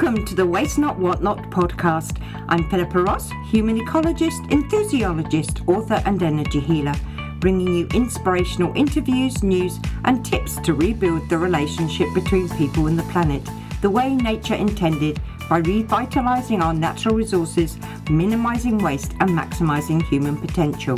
[0.00, 2.24] Welcome to the Waste Not Want Not podcast.
[2.48, 6.94] I'm Philippa Ross, human ecologist, enthusiologist, author, and energy healer,
[7.40, 13.02] bringing you inspirational interviews, news, and tips to rebuild the relationship between people and the
[13.10, 13.42] planet
[13.80, 15.20] the way nature intended
[15.50, 17.76] by revitalising our natural resources,
[18.08, 20.96] minimising waste, and maximising human potential.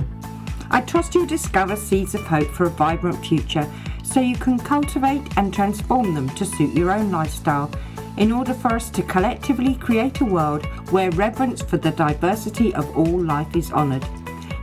[0.70, 3.66] I trust you'll discover seeds of hope for a vibrant future
[4.02, 7.70] so you can cultivate and transform them to suit your own lifestyle
[8.16, 12.96] in order for us to collectively create a world where reverence for the diversity of
[12.96, 14.04] all life is honoured.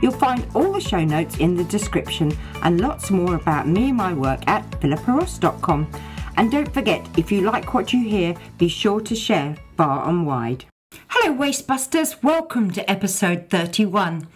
[0.00, 3.96] You'll find all the show notes in the description and lots more about me and
[3.96, 5.90] my work at philippaross.com.
[6.36, 10.26] And don't forget, if you like what you hear, be sure to share far and
[10.26, 10.64] wide.
[11.08, 12.22] Hello, Wastebusters.
[12.22, 14.28] Welcome to episode 31.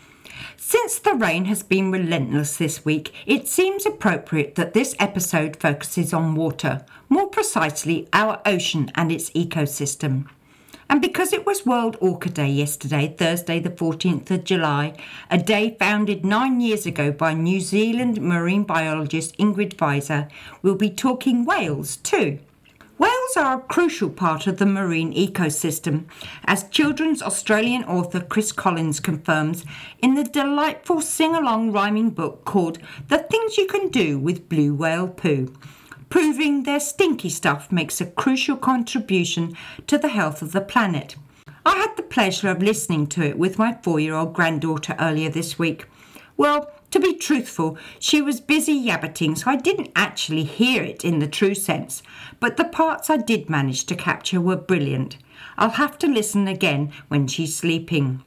[0.73, 6.15] Since the rain has been relentless this week, it seems appropriate that this episode focuses
[6.15, 10.31] on water, more precisely our ocean and its ecosystem.
[10.89, 14.95] And because it was World Orca Day yesterday, Thursday, the 14th of July,
[15.31, 20.29] a day founded nine years ago by New Zealand marine biologist Ingrid Visser,
[20.63, 22.39] we'll be talking whales too.
[23.03, 26.05] Whales are a crucial part of the marine ecosystem,
[26.45, 29.65] as children's Australian author Chris Collins confirms
[30.01, 34.73] in the delightful sing along rhyming book called The Things You Can Do with Blue
[34.73, 35.53] Whale Poo,
[36.11, 39.57] proving their stinky stuff makes a crucial contribution
[39.89, 41.17] to the health of the planet.
[41.67, 45.29] I had the pleasure of listening to it with my four year old granddaughter earlier
[45.29, 45.87] this week.
[46.37, 51.21] Well, to be truthful, she was busy yabbiting, so I didn't actually hear it in
[51.21, 52.03] the true sense,
[52.39, 55.17] but the parts I did manage to capture were brilliant.
[55.57, 58.23] I'll have to listen again when she's sleeping.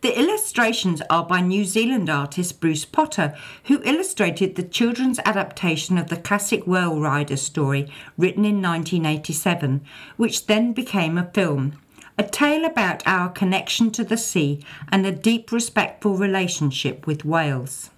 [0.00, 6.08] The illustrations are by New Zealand artist Bruce Potter, who illustrated the children's adaptation of
[6.08, 9.80] the classic Whale Rider story written in 1987,
[10.16, 11.78] which then became a film.
[12.18, 17.90] A tale about our connection to the sea and a deep, respectful relationship with whales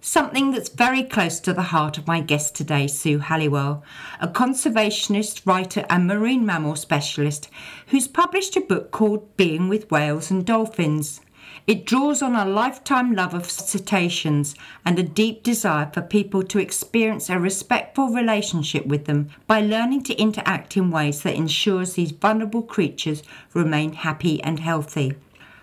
[0.00, 3.84] something that's very close to the heart of my guest today, Sue Halliwell,
[4.20, 7.48] a conservationist, writer, and marine mammal specialist
[7.88, 11.20] who's published a book called Being with Whales and Dolphins.
[11.66, 16.58] It draws on a lifetime love of cetaceans and a deep desire for people to
[16.58, 22.12] experience a respectful relationship with them by learning to interact in ways that ensures these
[22.12, 23.22] vulnerable creatures
[23.52, 25.14] remain happy and healthy.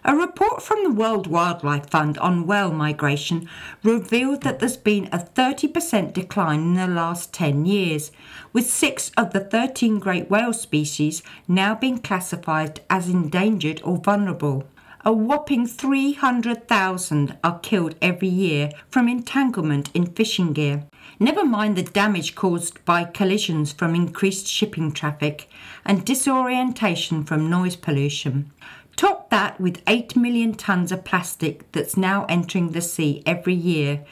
[0.06, 3.50] A report from the World Wildlife Fund on whale migration
[3.84, 8.12] revealed that there's been a 30% decline in the last 10 years,
[8.54, 14.68] with six of the 13 great whale species now being classified as endangered or vulnerable.
[15.04, 20.84] A whopping 300,000 are killed every year from entanglement in fishing gear.
[21.20, 25.50] Never mind the damage caused by collisions from increased shipping traffic
[25.86, 28.52] and disorientation from noise pollution.
[28.98, 34.04] Top that with 8 million tonnes of plastic that's now entering the sea every year,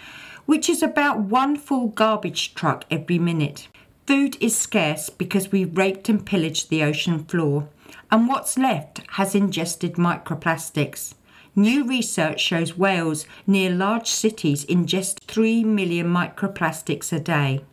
[0.46, 3.68] which is about one full garbage truck every minute.
[4.06, 7.68] Food is scarce because we've raped and pillaged the ocean floor,
[8.12, 11.16] and what's left has ingested microplastics.
[11.56, 17.64] New research shows whales near large cities ingest 3 million microplastics a day.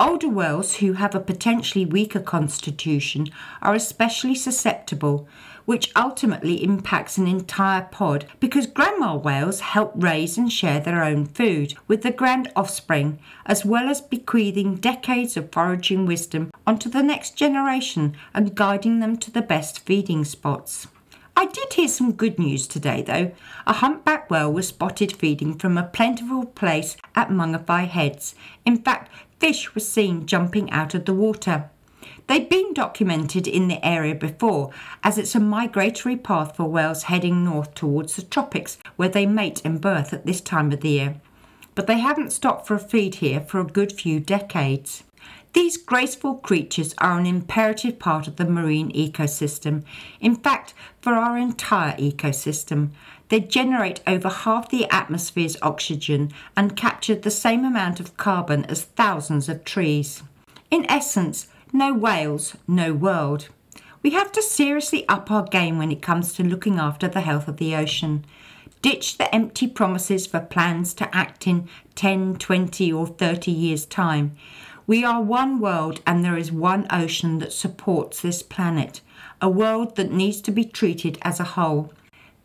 [0.00, 3.28] Older whales who have a potentially weaker constitution
[3.60, 5.28] are especially susceptible
[5.68, 11.26] which ultimately impacts an entire pod because grandma whales help raise and share their own
[11.26, 17.02] food with the grand offspring, as well as bequeathing decades of foraging wisdom onto the
[17.02, 20.86] next generation and guiding them to the best feeding spots.
[21.36, 23.30] I did hear some good news today, though.
[23.66, 28.34] A humpback whale was spotted feeding from a plentiful place at Mangawhai Heads.
[28.64, 29.08] In fact,
[29.40, 31.70] fish were seen jumping out of the water.
[32.26, 34.70] They've been documented in the area before,
[35.02, 39.62] as it's a migratory path for whales heading north towards the tropics, where they mate
[39.64, 41.20] and birth at this time of the year.
[41.74, 45.04] But they haven't stopped for a feed here for a good few decades.
[45.54, 49.82] These graceful creatures are an imperative part of the marine ecosystem.
[50.20, 52.90] In fact, for our entire ecosystem,
[53.28, 58.84] they generate over half the atmosphere's oxygen and capture the same amount of carbon as
[58.84, 60.22] thousands of trees.
[60.70, 63.48] In essence, no whales, no world.
[64.02, 67.48] We have to seriously up our game when it comes to looking after the health
[67.48, 68.24] of the ocean.
[68.80, 74.36] Ditch the empty promises for plans to act in 10, 20, or 30 years' time.
[74.86, 79.02] We are one world and there is one ocean that supports this planet,
[79.42, 81.92] a world that needs to be treated as a whole.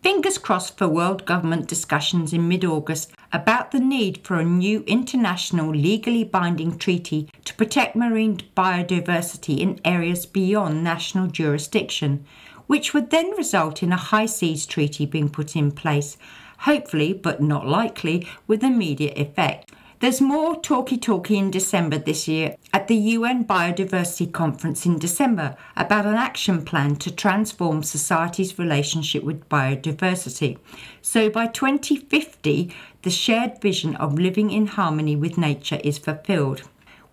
[0.03, 4.83] Fingers crossed for world government discussions in mid August about the need for a new
[4.85, 12.25] international legally binding treaty to protect marine biodiversity in areas beyond national jurisdiction,
[12.67, 16.17] which would then result in a high seas treaty being put in place,
[16.59, 19.71] hopefully, but not likely, with immediate effect.
[20.03, 25.55] There's more talky talky in December this year at the UN Biodiversity Conference in December
[25.77, 30.57] about an action plan to transform society's relationship with biodiversity.
[31.01, 36.63] So by 2050, the shared vision of living in harmony with nature is fulfilled.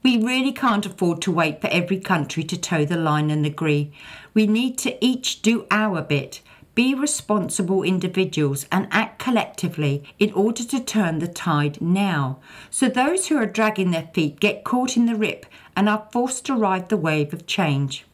[0.03, 3.93] We really can't afford to wait for every country to toe the line and agree.
[4.35, 6.41] We need to each do our bit
[6.75, 12.39] be responsible individuals and act collectively in order to turn the tide now.
[12.71, 15.47] So those who are dragging their feet get caught in the rip
[15.77, 18.05] and are forced to ride the wave of change.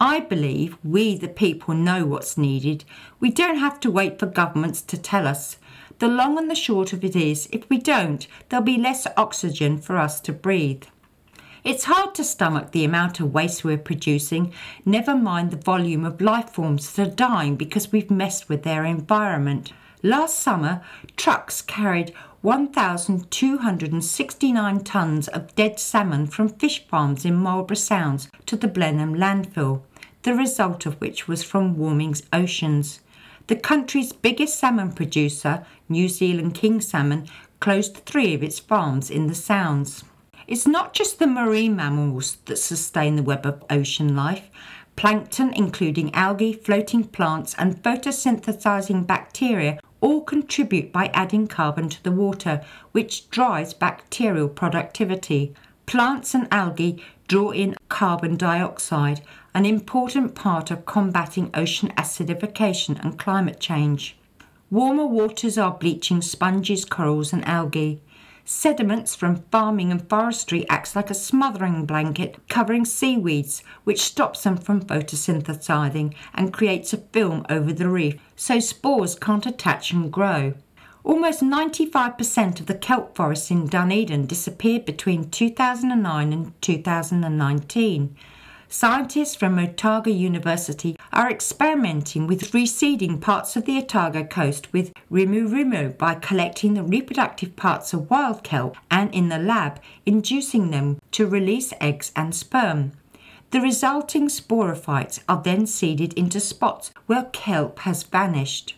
[0.00, 2.84] I believe we, the people, know what's needed.
[3.20, 5.56] We don't have to wait for governments to tell us.
[6.00, 9.78] The long and the short of it is, if we don't, there'll be less oxygen
[9.78, 10.84] for us to breathe.
[11.64, 14.52] It's hard to stomach the amount of waste we're producing,
[14.84, 18.84] never mind the volume of life forms that are dying because we've messed with their
[18.84, 19.72] environment.
[20.02, 20.82] Last summer,
[21.16, 22.12] trucks carried
[22.42, 29.80] 1,269 tonnes of dead salmon from fish farms in Marlborough Sounds to the Blenheim landfill,
[30.24, 33.00] the result of which was from warming oceans.
[33.46, 37.26] The country's biggest salmon producer, New Zealand King Salmon,
[37.58, 40.04] closed three of its farms in the Sounds.
[40.46, 44.50] It's not just the marine mammals that sustain the web of ocean life.
[44.96, 52.12] Plankton, including algae, floating plants, and photosynthesizing bacteria, all contribute by adding carbon to the
[52.12, 52.60] water,
[52.92, 55.54] which drives bacterial productivity.
[55.86, 59.22] Plants and algae draw in carbon dioxide,
[59.54, 64.16] an important part of combating ocean acidification and climate change.
[64.70, 68.00] Warmer waters are bleaching sponges, corals, and algae.
[68.46, 74.58] Sediments from farming and forestry acts like a smothering blanket covering seaweeds, which stops them
[74.58, 80.52] from photosynthesizing and creates a film over the reef so spores can't attach and grow.
[81.04, 88.16] Almost 95% of the kelp forests in Dunedin disappeared between 2009 and 2019.
[88.68, 95.48] Scientists from Otago University are experimenting with reseeding parts of the Otago coast with Rimu
[95.48, 100.98] Rimu by collecting the reproductive parts of wild kelp and in the lab inducing them
[101.12, 102.92] to release eggs and sperm.
[103.50, 108.76] The resulting sporophytes are then seeded into spots where kelp has vanished.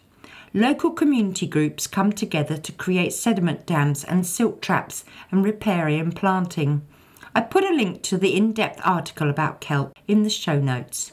[0.52, 6.82] Local community groups come together to create sediment dams and silt traps and riparian planting.
[7.36, 11.12] I put a link to the in depth article about kelp in the show notes.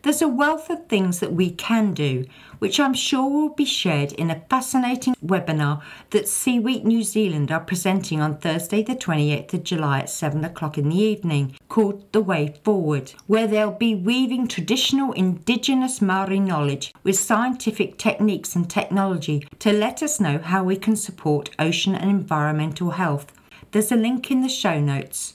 [0.00, 2.24] There's a wealth of things that we can do,
[2.60, 7.60] which I'm sure will be shared in a fascinating webinar that Seaweed New Zealand are
[7.60, 12.22] presenting on Thursday, the 28th of July at 7 o'clock in the evening, called The
[12.22, 19.46] Way Forward, where they'll be weaving traditional Indigenous Maori knowledge with scientific techniques and technology
[19.58, 23.30] to let us know how we can support ocean and environmental health.
[23.72, 25.34] There's a link in the show notes.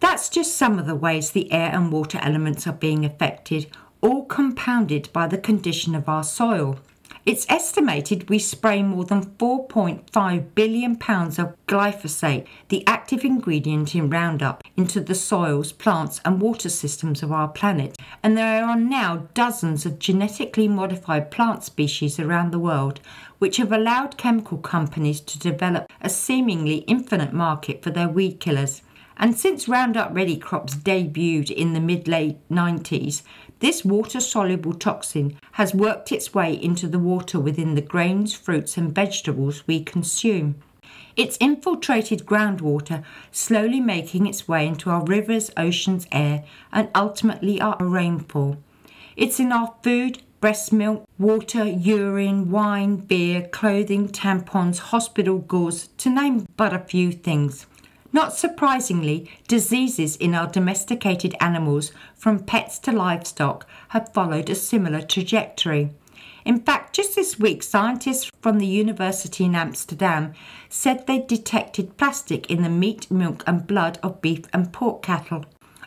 [0.00, 3.66] That's just some of the ways the air and water elements are being affected,
[4.00, 6.78] all compounded by the condition of our soil.
[7.26, 14.08] It's estimated we spray more than 4.5 billion pounds of glyphosate, the active ingredient in
[14.08, 17.98] Roundup, into the soils, plants, and water systems of our planet.
[18.22, 23.00] And there are now dozens of genetically modified plant species around the world
[23.38, 28.82] which have allowed chemical companies to develop a seemingly infinite market for their weed killers.
[29.22, 33.20] And since Roundup Ready crops debuted in the mid late 90s,
[33.58, 38.78] this water soluble toxin has worked its way into the water within the grains, fruits,
[38.78, 40.54] and vegetables we consume.
[41.16, 47.76] It's infiltrated groundwater, slowly making its way into our rivers, oceans, air, and ultimately our
[47.78, 48.56] rainfall.
[49.16, 56.08] It's in our food, breast milk, water, urine, wine, beer, clothing, tampons, hospital gauze, to
[56.08, 57.66] name but a few things.
[58.12, 65.00] Not surprisingly, diseases in our domesticated animals, from pets to livestock, have followed a similar
[65.00, 65.90] trajectory.
[66.44, 70.32] In fact, just this week, scientists from the University in Amsterdam
[70.68, 75.44] said they detected plastic in the meat, milk, and blood of beef and pork cattle.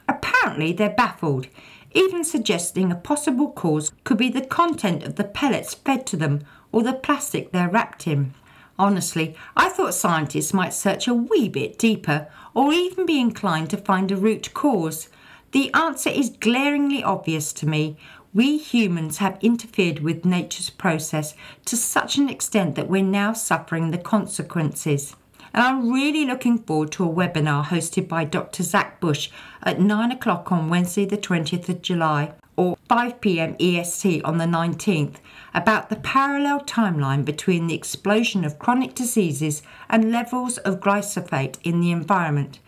[0.08, 1.48] Apparently, they're baffled,
[1.94, 6.42] even suggesting a possible cause could be the content of the pellets fed to them
[6.72, 8.34] or the plastic they're wrapped in.
[8.80, 13.78] Honestly, I thought scientists might search a wee bit deeper or even be inclined to
[13.78, 15.10] find a root cause.
[15.52, 17.98] The answer is glaringly obvious to me.
[18.34, 23.92] We humans have interfered with nature's process to such an extent that we're now suffering
[23.92, 25.16] the consequences.
[25.54, 28.64] And I'm really looking forward to a webinar hosted by Dr.
[28.64, 29.30] Zach Bush
[29.62, 34.46] at 9 o'clock on Wednesday, the 20th of July, or 5 pm EST on the
[34.46, 35.18] 19th,
[35.54, 41.80] about the parallel timeline between the explosion of chronic diseases and levels of glyphosate in
[41.80, 42.60] the environment,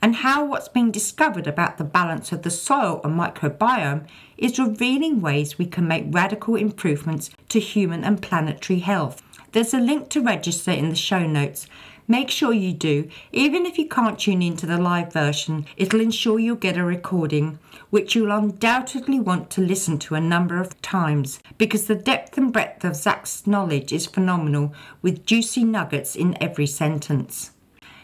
[0.00, 4.06] and how what's being discovered about the balance of the soil and microbiome
[4.36, 9.22] is revealing ways we can make radical improvements to human and planetary health.
[9.52, 11.66] There's a link to register in the show notes.
[12.08, 13.08] Make sure you do.
[13.32, 17.58] Even if you can't tune into the live version, it'll ensure you'll get a recording,
[17.90, 22.52] which you'll undoubtedly want to listen to a number of times because the depth and
[22.52, 27.52] breadth of Zach's knowledge is phenomenal, with juicy nuggets in every sentence.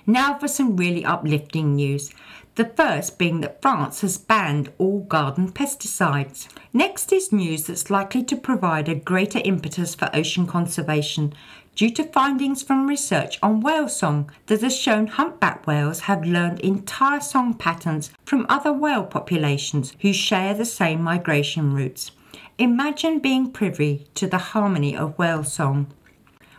[0.06, 2.10] Now for some really uplifting news.
[2.54, 6.48] The first being that France has banned all garden pesticides.
[6.72, 11.34] Next is news that's likely to provide a greater impetus for ocean conservation
[11.78, 16.58] due to findings from research on whale song that has shown humpback whales have learned
[16.58, 22.11] entire song patterns from other whale populations who share the same migration routes.
[22.58, 25.87] Imagine being privy to the harmony of whale song.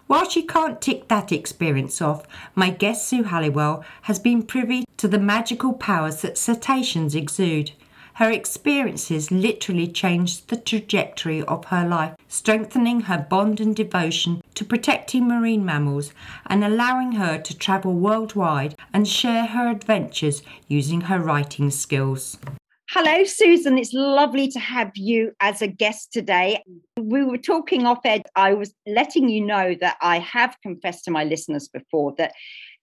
[0.08, 5.10] While she can't tick that experience off, my guest Sue Halliwell has been privy to
[5.10, 7.72] the magical powers that cetaceans exude.
[8.20, 14.66] Her experiences literally changed the trajectory of her life, strengthening her bond and devotion to
[14.66, 16.12] protecting marine mammals
[16.48, 22.38] and allowing her to travel worldwide and share her adventures using her writing skills.
[22.90, 23.78] Hello, Susan.
[23.78, 26.62] It's lovely to have you as a guest today.
[26.98, 28.24] We were talking off ed.
[28.36, 32.34] I was letting you know that I have confessed to my listeners before that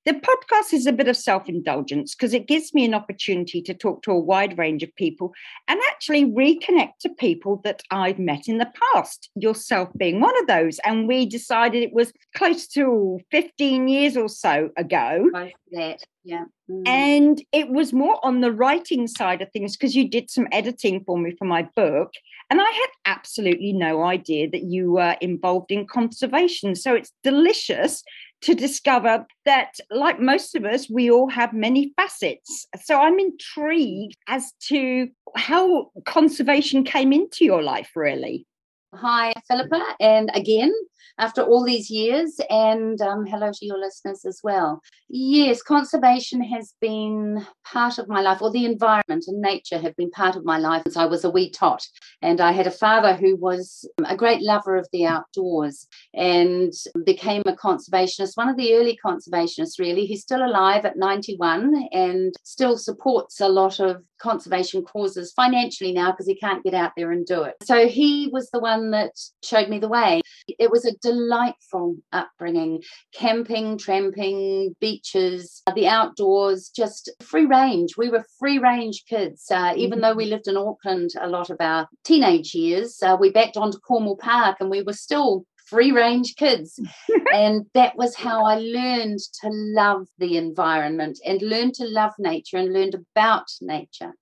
[0.07, 3.75] the podcast is a bit of self indulgence because it gives me an opportunity to
[3.75, 5.33] talk to a wide range of people
[5.67, 10.47] and actually reconnect to people that I've met in the past, yourself being one of
[10.47, 10.79] those.
[10.85, 15.29] And we decided it was close to 15 years or so ago.
[15.73, 16.45] That, yeah.
[16.71, 16.87] Mm.
[16.87, 21.03] And it was more on the writing side of things because you did some editing
[21.05, 22.13] for me for my book.
[22.49, 26.77] And I had absolutely no idea that you were involved in conservation.
[26.77, 28.05] So it's delicious
[28.47, 32.69] to discover that, like most of us, we all have many facets.
[32.85, 38.47] So I'm intrigued as to how conservation came into your life, really.
[38.95, 39.83] Hi, Philippa.
[40.01, 40.73] And again,
[41.19, 44.83] after all these years, and um, hello to your listeners as well.
[45.09, 50.11] Yes, conservation has been part of my life, or the environment and nature have been
[50.11, 51.87] part of my life since I was a wee tot.
[52.23, 56.73] And I had a father who was a great lover of the outdoors and
[57.05, 60.07] became a conservationist, one of the early conservationists, really.
[60.07, 66.11] He's still alive at 91 and still supports a lot of conservation causes financially now
[66.11, 67.55] because he can't get out there and do it.
[67.63, 70.21] So he was the one that showed me the way.
[70.59, 72.83] It was a delightful upbringing
[73.15, 77.97] camping, tramping, beaches, the outdoors, just free range.
[77.97, 79.47] We were free range kids.
[79.51, 80.03] Uh, even mm-hmm.
[80.03, 80.33] though we mm-hmm.
[80.33, 84.59] lived in Auckland a lot of our teenage years, uh, we backed onto Cornwall Park
[84.61, 86.81] and we were still free range kids.
[87.33, 92.57] and that was how I learned to love the environment and learned to love nature
[92.57, 94.13] and learned about nature.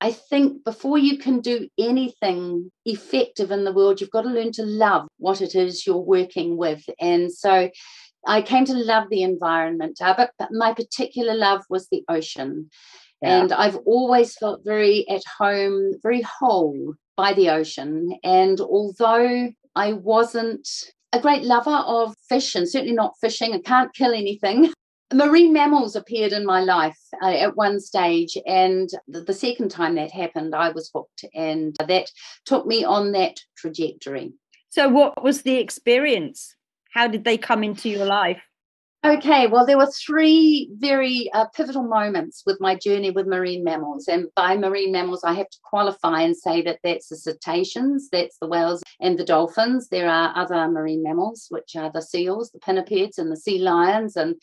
[0.00, 4.52] I think before you can do anything effective in the world, you've got to learn
[4.52, 6.84] to love what it is you're working with.
[7.00, 7.70] And so
[8.26, 12.70] I came to love the environment, but, but my particular love was the ocean.
[13.22, 13.40] Yeah.
[13.40, 18.18] And I've always felt very at home, very whole by the ocean.
[18.22, 20.68] And although I wasn't
[21.12, 23.52] a great lover of fish and certainly not fishing.
[23.52, 24.72] I can't kill anything.
[25.12, 29.94] Marine mammals appeared in my life uh, at one stage, and the, the second time
[29.94, 32.10] that happened, I was hooked, and that
[32.46, 34.32] took me on that trajectory.
[34.70, 36.56] So, what was the experience?
[36.92, 38.42] How did they come into your life?
[39.04, 44.08] Okay, well, there were three very uh, pivotal moments with my journey with marine mammals.
[44.08, 48.38] And by marine mammals, I have to qualify and say that that's the cetaceans, that's
[48.38, 49.88] the whales, and the dolphins.
[49.88, 54.16] There are other marine mammals, which are the seals, the pinnipeds, and the sea lions,
[54.16, 54.36] and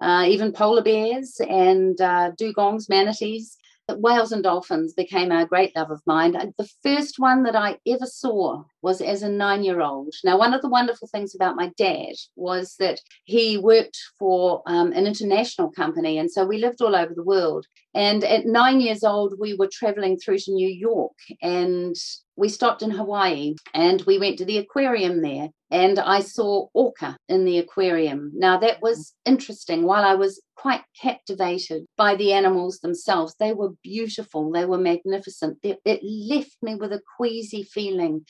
[0.00, 3.59] uh, even polar bears and uh, dugongs, manatees
[3.98, 6.32] whales and dolphins became a great love of mine.
[6.32, 10.14] The first one that I ever saw was as a nine year old.
[10.24, 14.92] Now, one of the wonderful things about my dad was that he worked for um,
[14.92, 17.66] an international company, and so we lived all over the world.
[17.94, 21.96] And at nine years old, we were traveling through to New York and
[22.40, 25.50] we stopped in Hawaii and we went to the aquarium there.
[25.72, 28.32] and I saw orca in the aquarium.
[28.34, 29.84] Now, that was interesting.
[29.84, 35.58] While I was quite captivated by the animals themselves, they were beautiful, they were magnificent.
[35.62, 38.24] It left me with a queasy feeling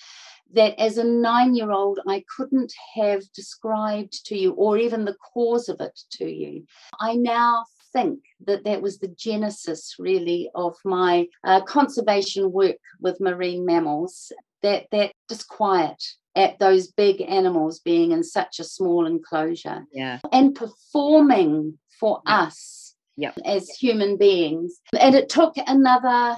[0.53, 5.17] that as a nine year old, I couldn't have described to you or even the
[5.33, 6.65] cause of it to you.
[7.01, 13.21] I now think that that was the genesis really of my uh, conservation work with
[13.21, 14.33] marine mammals
[14.63, 16.03] that that disquiet
[16.37, 22.41] at those big animals being in such a small enclosure yeah and performing for yeah.
[22.43, 23.35] us yep.
[23.45, 26.37] as human beings and it took another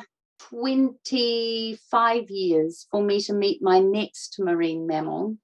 [0.50, 5.36] 25 years for me to meet my next marine mammal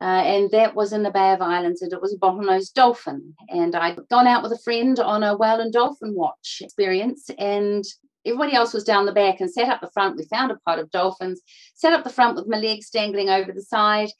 [0.00, 3.34] uh, and that was in the Bay of Islands, and it was a bottlenose dolphin.
[3.48, 7.84] And I'd gone out with a friend on a whale and dolphin watch experience, and
[8.24, 10.16] everybody else was down the back and sat up the front.
[10.16, 11.42] We found a pod of dolphins,
[11.74, 14.10] sat up the front with my legs dangling over the side,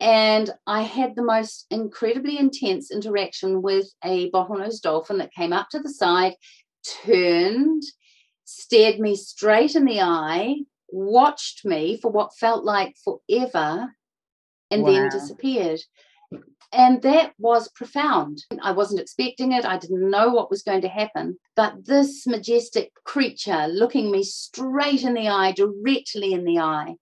[0.00, 5.68] and I had the most incredibly intense interaction with a bottlenose dolphin that came up
[5.70, 6.34] to the side,
[7.04, 7.82] turned,
[8.44, 10.56] stared me straight in the eye,
[10.88, 13.94] watched me for what felt like forever
[14.70, 14.92] and wow.
[14.92, 15.80] then disappeared.
[16.72, 18.44] And that was profound.
[18.62, 19.64] I wasn't expecting it.
[19.64, 21.36] I didn't know what was going to happen.
[21.56, 26.94] But this majestic creature looking me straight in the eye, directly in the eye,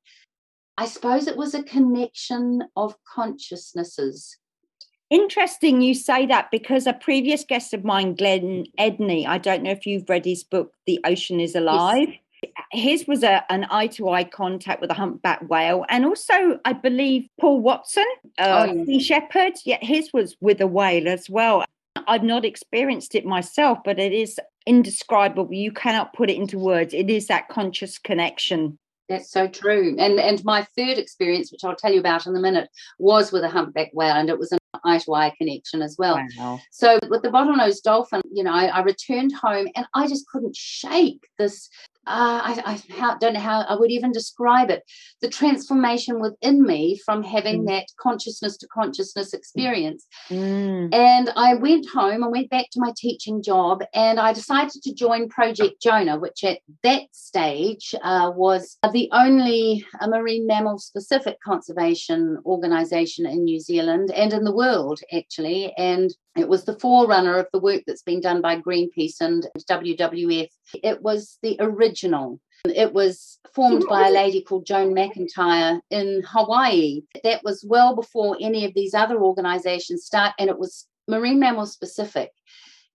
[0.78, 4.38] I suppose it was a connection of consciousnesses.
[5.10, 9.70] Interesting you say that because a previous guest of mine, Glenn Edney, I don't know
[9.70, 12.08] if you've read his book, The Ocean is Alive.
[12.08, 12.18] Yes
[12.70, 16.72] his was a, an eye to eye contact with a humpback whale, and also I
[16.72, 18.06] believe Paul Watson,
[18.38, 19.54] uh, oh, Sea Shepherd.
[19.64, 21.64] Yeah, his was with a whale as well.
[22.06, 25.52] I've not experienced it myself, but it is indescribable.
[25.52, 26.94] You cannot put it into words.
[26.94, 28.78] It is that conscious connection.
[29.08, 29.96] That's so true.
[29.98, 32.68] And and my third experience, which I'll tell you about in a minute,
[32.98, 36.20] was with a humpback whale, and it was an eye to eye connection as well.
[36.38, 36.60] Wow.
[36.70, 40.56] So with the bottlenose dolphin, you know, I, I, returned home and I just couldn't
[40.56, 41.70] shake this
[42.08, 44.82] uh, I, I how, don't know how I would even describe it.
[45.20, 47.66] The transformation within me from having mm.
[47.66, 50.06] that consciousness to consciousness experience.
[50.30, 50.94] Mm.
[50.94, 54.94] And I went home and went back to my teaching job, and I decided to
[54.94, 62.38] join Project Jonah, which at that stage uh, was the only marine mammal specific conservation
[62.46, 65.72] organization in New Zealand and in the world, actually.
[65.78, 70.50] And it was the forerunner of the work that's been done by Greenpeace and WWF.
[70.82, 72.40] It was the original.
[72.64, 77.02] It was formed by a lady called Joan McIntyre in Hawaii.
[77.22, 81.66] That was well before any of these other organizations start, and it was marine mammal
[81.66, 82.30] specific.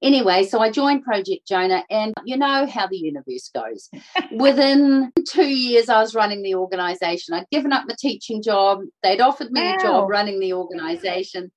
[0.03, 3.89] Anyway, so I joined Project Jonah, and you know how the universe goes.
[4.31, 7.33] Within two years, I was running the organization.
[7.33, 9.75] I'd given up my teaching job, they'd offered me wow.
[9.75, 11.53] a job running the organization.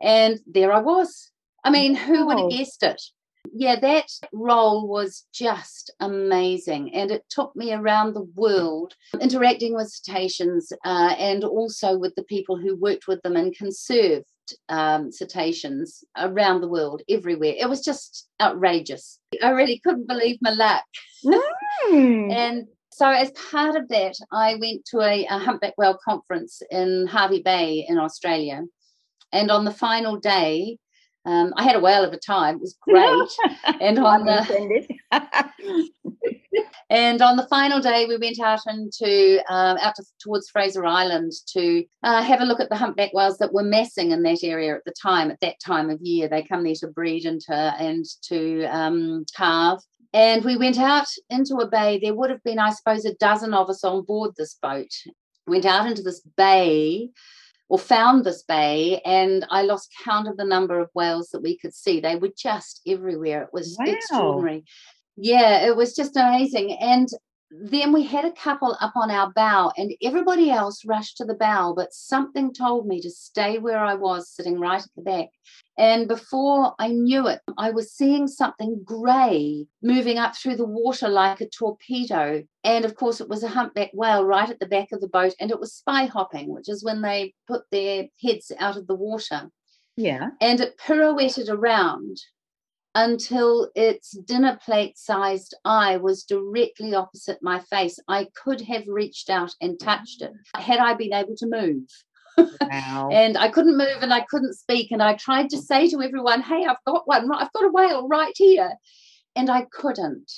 [0.00, 1.30] And there I was.
[1.62, 3.02] I mean, who would have guessed it?
[3.52, 6.94] Yeah, that role was just amazing.
[6.94, 12.24] And it took me around the world interacting with cetaceans uh, and also with the
[12.24, 14.26] people who worked with them and conserved
[14.68, 17.54] um, cetaceans around the world, everywhere.
[17.58, 19.18] It was just outrageous.
[19.42, 20.84] I really couldn't believe my luck.
[21.90, 22.32] Mm.
[22.32, 27.06] and so, as part of that, I went to a, a humpback whale conference in
[27.06, 28.62] Hervey Bay in Australia.
[29.32, 30.78] And on the final day,
[31.26, 32.56] um, I had a whale of a time.
[32.56, 33.28] It was great.
[33.80, 34.88] and on the
[36.90, 41.32] and on the final day, we went out into um, out to, towards Fraser Island
[41.52, 44.74] to uh, have a look at the humpback whales that were massing in that area
[44.74, 45.30] at the time.
[45.30, 49.24] At that time of year, they come there to breed and to and to um,
[49.36, 49.82] calve.
[50.12, 52.00] And we went out into a bay.
[52.02, 54.90] There would have been, I suppose, a dozen of us on board this boat.
[55.46, 57.10] Went out into this bay
[57.70, 61.56] or found this bay and I lost count of the number of whales that we
[61.56, 62.00] could see.
[62.00, 63.44] They were just everywhere.
[63.44, 63.92] It was wow.
[63.92, 64.64] extraordinary.
[65.16, 66.72] Yeah, it was just amazing.
[66.72, 67.08] And
[67.50, 71.34] then we had a couple up on our bow, and everybody else rushed to the
[71.34, 75.28] bow, but something told me to stay where I was, sitting right at the back.
[75.76, 81.08] And before I knew it, I was seeing something grey moving up through the water
[81.08, 82.44] like a torpedo.
[82.62, 85.34] And of course, it was a humpback whale right at the back of the boat,
[85.40, 88.94] and it was spy hopping, which is when they put their heads out of the
[88.94, 89.50] water.
[89.96, 90.30] Yeah.
[90.40, 92.18] And it pirouetted around
[92.94, 97.98] until its dinner plate sized eye was directly opposite my face.
[98.08, 100.60] I could have reached out and touched it mm.
[100.60, 101.84] had I been able to move.
[102.62, 103.10] Wow.
[103.12, 104.92] and I couldn't move and I couldn't speak.
[104.92, 108.08] And I tried to say to everyone, hey, I've got one, I've got a whale
[108.08, 108.72] right here.
[109.36, 110.30] And I couldn't.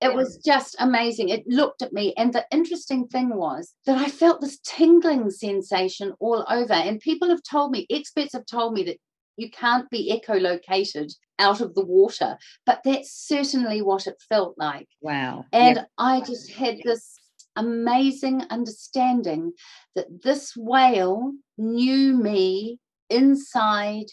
[0.00, 1.28] It was just amazing.
[1.28, 2.14] It looked at me.
[2.16, 6.72] And the interesting thing was that I felt this tingling sensation all over.
[6.72, 8.98] And people have told me, experts have told me that
[9.38, 12.36] you can't be echolocated out of the water.
[12.66, 14.88] But that's certainly what it felt like.
[15.00, 15.44] Wow.
[15.52, 15.88] And yep.
[15.96, 17.18] I just had this
[17.56, 19.52] amazing understanding
[19.94, 22.78] that this whale knew me
[23.10, 24.06] inside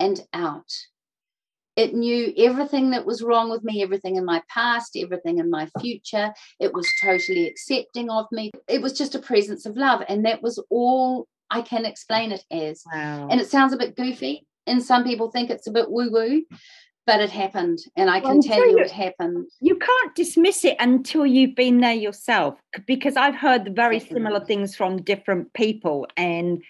[0.00, 0.70] and out.
[1.74, 5.68] It knew everything that was wrong with me, everything in my past, everything in my
[5.80, 6.34] future.
[6.60, 8.50] It was totally accepting of me.
[8.68, 10.02] It was just a presence of love.
[10.08, 12.82] And that was all I can explain it as.
[12.92, 13.28] Wow.
[13.30, 16.42] And it sounds a bit goofy, and some people think it's a bit woo woo,
[17.06, 17.80] but it happened.
[17.96, 19.46] And I can well, tell you, it happened.
[19.60, 24.76] You can't dismiss it until you've been there yourself, because I've heard very similar things
[24.76, 26.06] from different people.
[26.16, 26.62] And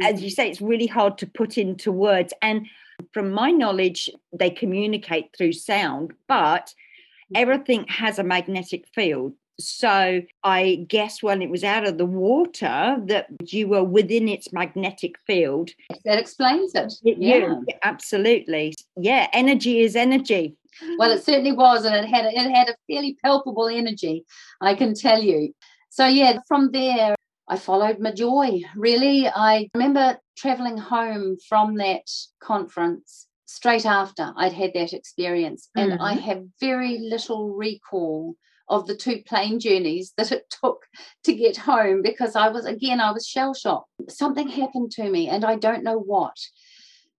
[0.00, 2.32] as you say, it's really hard to put into words.
[2.42, 2.66] And
[3.12, 7.36] from my knowledge, they communicate through sound, but mm-hmm.
[7.36, 9.34] everything has a magnetic field.
[9.60, 14.52] So I guess when it was out of the water that you were within its
[14.52, 15.70] magnetic field.
[16.04, 16.94] That explains it.
[17.02, 18.74] Yeah, yeah absolutely.
[18.96, 20.56] Yeah, energy is energy.
[20.98, 24.24] Well, it certainly was, and it had it had a fairly palpable energy,
[24.60, 25.54] I can tell you.
[25.90, 27.14] So yeah, from there
[27.48, 28.62] I followed my joy.
[28.74, 32.10] Really, I remember traveling home from that
[32.40, 36.02] conference straight after I'd had that experience, and mm-hmm.
[36.02, 38.34] I have very little recall
[38.72, 40.82] of the two plane journeys that it took
[41.24, 43.90] to get home because I was again I was shell shocked.
[44.08, 46.36] Something happened to me, and I don't know what.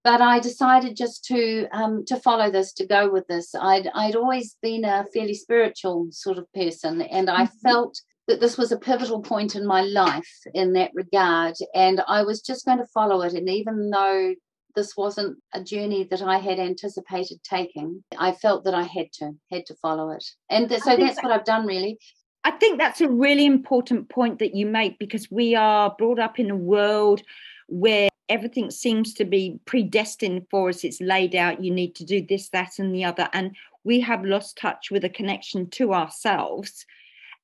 [0.03, 3.55] But I decided just to um, to follow this, to go with this.
[3.55, 7.69] I'd I'd always been a fairly spiritual sort of person, and I mm-hmm.
[7.69, 11.55] felt that this was a pivotal point in my life in that regard.
[11.75, 13.33] And I was just going to follow it.
[13.33, 14.33] And even though
[14.75, 19.31] this wasn't a journey that I had anticipated taking, I felt that I had to,
[19.51, 20.23] had to follow it.
[20.49, 21.97] And th- so that's that, what I've done really.
[22.43, 26.39] I think that's a really important point that you make because we are brought up
[26.39, 27.21] in a world
[27.67, 30.83] where everything seems to be predestined for us.
[30.83, 33.29] It's laid out, you need to do this, that, and the other.
[33.33, 36.85] And we have lost touch with a connection to ourselves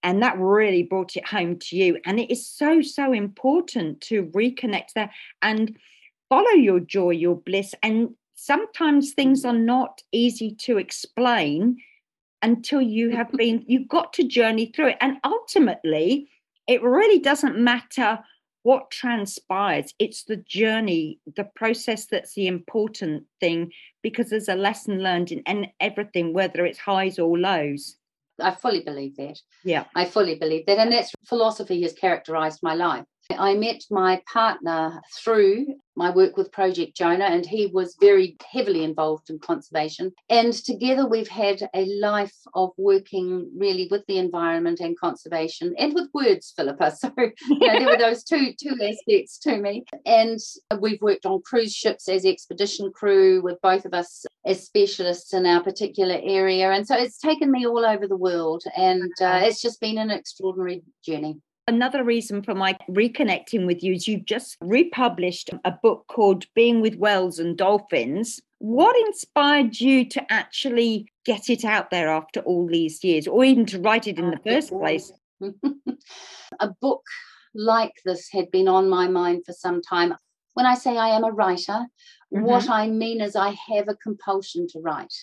[0.04, 4.26] and that really brought it home to you and it is so so important to
[4.28, 5.12] reconnect there
[5.42, 5.78] and
[6.30, 11.78] follow your joy your bliss and sometimes things are not easy to explain
[12.42, 16.30] until you have been you've got to journey through it and ultimately
[16.68, 18.20] it really doesn't matter
[18.64, 23.72] what transpires it's the journey the process that's the important thing
[24.04, 27.96] because there's a lesson learned in, in everything whether it's highs or lows
[28.42, 29.40] I fully believe that.
[29.64, 29.86] Yeah.
[29.96, 30.78] I fully believe that.
[30.78, 33.06] And that's philosophy has characterized my life.
[33.38, 35.68] I met my partner through
[36.00, 40.14] my work with Project Jonah, and he was very heavily involved in conservation.
[40.30, 45.94] And together we've had a life of working really with the environment and conservation and
[45.94, 46.90] with words, Philippa.
[47.00, 49.84] So you know, there were those two two aspects to me.
[50.06, 50.40] And
[50.80, 55.46] we've worked on cruise ships as expedition crew with both of us as specialists in
[55.46, 56.72] our particular area.
[56.72, 60.12] And so it's taken me all over the world, and uh, it's just been an
[60.12, 61.40] extraordinary journey.
[61.70, 66.82] Another reason for my reconnecting with you is you've just republished a book called Being
[66.82, 68.42] with Whales and Dolphins.
[68.58, 73.68] What inspired you to actually get it out there after all these years, or even
[73.68, 75.12] to write it in the first place?
[76.60, 77.04] a book
[77.54, 80.16] like this had been on my mind for some time.
[80.56, 81.86] When I say I am a writer,
[82.34, 82.42] mm-hmm.
[82.42, 85.14] what I mean is I have a compulsion to write.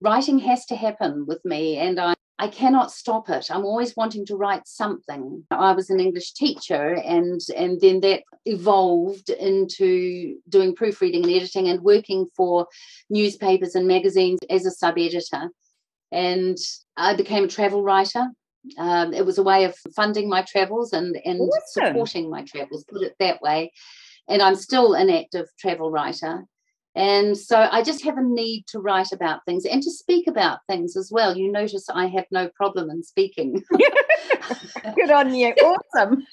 [0.00, 3.50] Writing has to happen with me, and I I cannot stop it.
[3.50, 5.44] I'm always wanting to write something.
[5.50, 11.68] I was an English teacher and and then that evolved into doing proofreading and editing
[11.68, 12.66] and working for
[13.10, 15.50] newspapers and magazines as a sub-editor.
[16.10, 16.56] And
[16.96, 18.28] I became a travel writer.
[18.78, 21.88] Um, it was a way of funding my travels and, and awesome.
[21.88, 23.70] supporting my travels, put it that way.
[24.30, 26.46] And I'm still an active travel writer.
[26.96, 30.60] And so I just have a need to write about things and to speak about
[30.68, 31.36] things as well.
[31.36, 33.62] You notice I have no problem in speaking.
[34.96, 35.52] Good on you.
[35.52, 36.26] Awesome.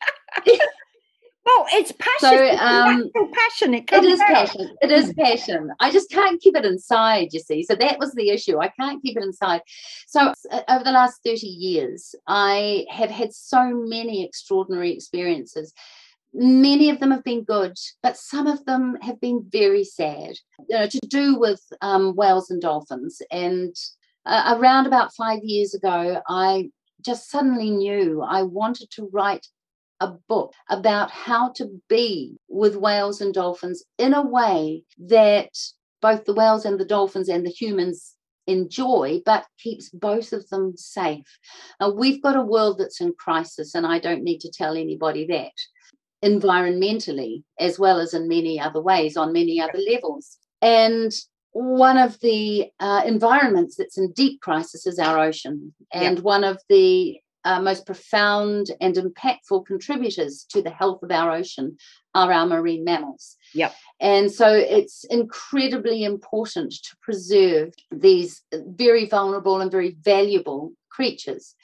[1.46, 2.58] well, it's passion.
[2.58, 3.76] So, um, passion.
[3.76, 4.28] It, it is out.
[4.28, 4.78] passion.
[4.82, 5.72] It is passion.
[5.80, 7.62] I just can't keep it inside, you see.
[7.62, 8.58] So that was the issue.
[8.60, 9.62] I can't keep it inside.
[10.08, 15.72] So uh, over the last 30 years, I have had so many extraordinary experiences
[16.34, 20.36] many of them have been good, but some of them have been very sad,
[20.70, 23.22] you know, to do with um, whales and dolphins.
[23.32, 23.76] And
[24.26, 26.70] uh, around about five years ago, I
[27.02, 29.48] just suddenly knew I wanted to write
[30.00, 35.50] a book about how to be with whales and dolphins in a way that
[36.02, 38.13] both the whales and the dolphins and the humans
[38.46, 41.26] enjoy, but keeps both of them safe.
[41.80, 45.26] Now, we've got a world that's in crisis, and I don't need to tell anybody
[45.28, 45.52] that
[46.24, 50.38] environmentally, as well as in many other ways, on many other levels.
[50.62, 51.12] And
[51.52, 55.74] one of the uh, environments that's in deep crisis is our ocean.
[55.92, 61.32] And one of the uh, most profound and impactful contributors to the health of our
[61.32, 61.78] ocean
[62.14, 63.38] are our marine mammals.
[63.54, 63.74] Yep.
[64.02, 71.56] And so it's incredibly important to preserve these very vulnerable and very valuable creatures.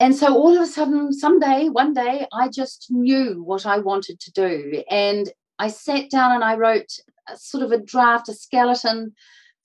[0.00, 4.18] And so all of a sudden, someday, one day, I just knew what I wanted
[4.20, 4.82] to do.
[4.90, 6.90] And I sat down and I wrote
[7.28, 9.14] a, sort of a draft, a skeleton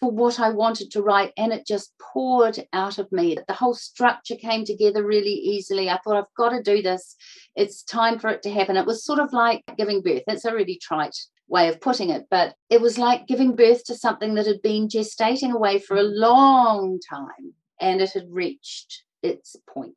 [0.02, 3.38] for what I wanted to write, and it just poured out of me.
[3.48, 5.90] The whole structure came together really easily.
[5.90, 7.16] I thought, I've got to do this.
[7.56, 8.76] It's time for it to happen.
[8.76, 10.24] It was sort of like giving birth.
[10.28, 11.18] That's a really trite
[11.48, 14.90] way of putting it, but it was like giving birth to something that had been
[14.90, 19.96] gestating away for a long time and it had reached its point.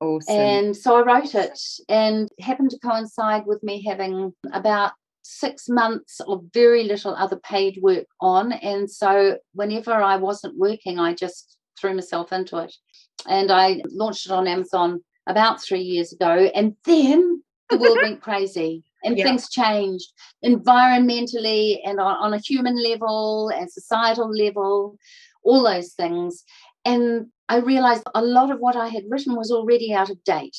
[0.00, 0.34] Awesome.
[0.34, 1.58] And so I wrote it
[1.88, 7.36] and it happened to coincide with me having about six months of very little other
[7.36, 8.52] paid work on.
[8.52, 12.74] And so whenever I wasn't working, I just threw myself into it.
[13.28, 16.50] And I launched it on Amazon about three years ago.
[16.54, 19.24] And then the world went crazy and yeah.
[19.24, 20.12] things changed
[20.44, 24.96] environmentally and on, on a human level and societal level,
[25.42, 26.44] all those things.
[26.84, 30.56] And I realized a lot of what I had written was already out of date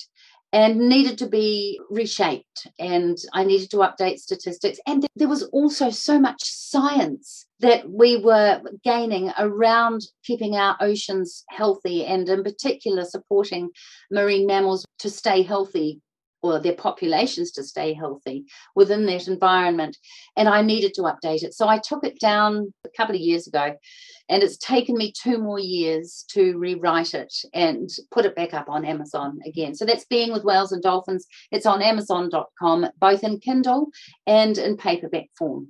[0.54, 2.68] and needed to be reshaped.
[2.78, 4.80] And i needed to update statistics.
[4.86, 11.44] And there was also so much science that we were gaining around keeping our oceans
[11.50, 13.70] healthy and in particular supporting
[14.10, 16.02] marine mammals to stay healthy
[16.42, 19.98] or their populations to stay healthy within that environment.
[20.36, 21.54] And I needed to update it.
[21.54, 23.76] So I took it down a couple of years ago,
[24.30, 28.70] and it's taken me two more years to rewrite it and put it back up
[28.70, 29.76] on Amazon again.
[29.76, 31.28] So that's Being with Whales and Dolphins.
[31.52, 33.88] It's on Amazon.com, both in Kindle
[34.26, 35.70] and in paperback form.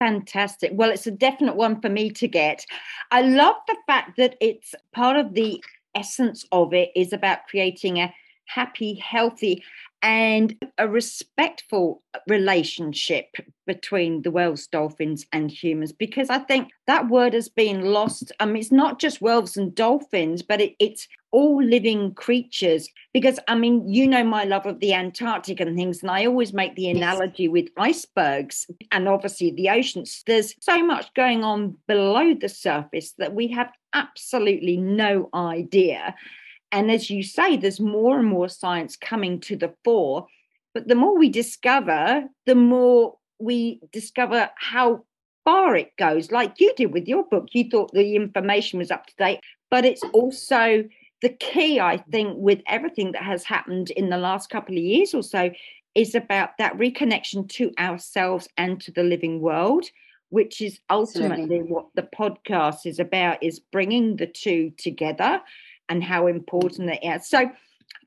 [0.00, 0.72] Fantastic.
[0.74, 2.66] Well, it's a definite one for me to get.
[3.12, 5.62] I love the fact that it's part of the
[5.94, 8.12] essence of it is about creating a
[8.46, 9.62] happy, healthy,
[10.02, 13.26] and a respectful relationship
[13.66, 15.92] between the whales, dolphins, and humans.
[15.92, 18.32] Because I think that word has been lost.
[18.40, 22.88] I mean, it's not just whales and dolphins, but it, it's all living creatures.
[23.14, 26.52] Because I mean, you know my love of the Antarctic and things, and I always
[26.52, 30.24] make the analogy with icebergs and obviously the oceans.
[30.26, 36.16] There's so much going on below the surface that we have absolutely no idea.
[36.72, 40.26] And as you say, there's more and more science coming to the fore.
[40.74, 45.04] But the more we discover, the more we discover how
[45.44, 46.32] far it goes.
[46.32, 49.84] Like you did with your book, you thought the information was up to date, but
[49.84, 50.84] it's also
[51.20, 55.14] the key, I think, with everything that has happened in the last couple of years
[55.14, 55.50] or so
[55.94, 59.86] is about that reconnection to ourselves and to the living world
[60.32, 61.70] which is ultimately Absolutely.
[61.70, 65.42] what the podcast is about is bringing the two together
[65.88, 67.28] and how important it is.
[67.28, 67.50] So,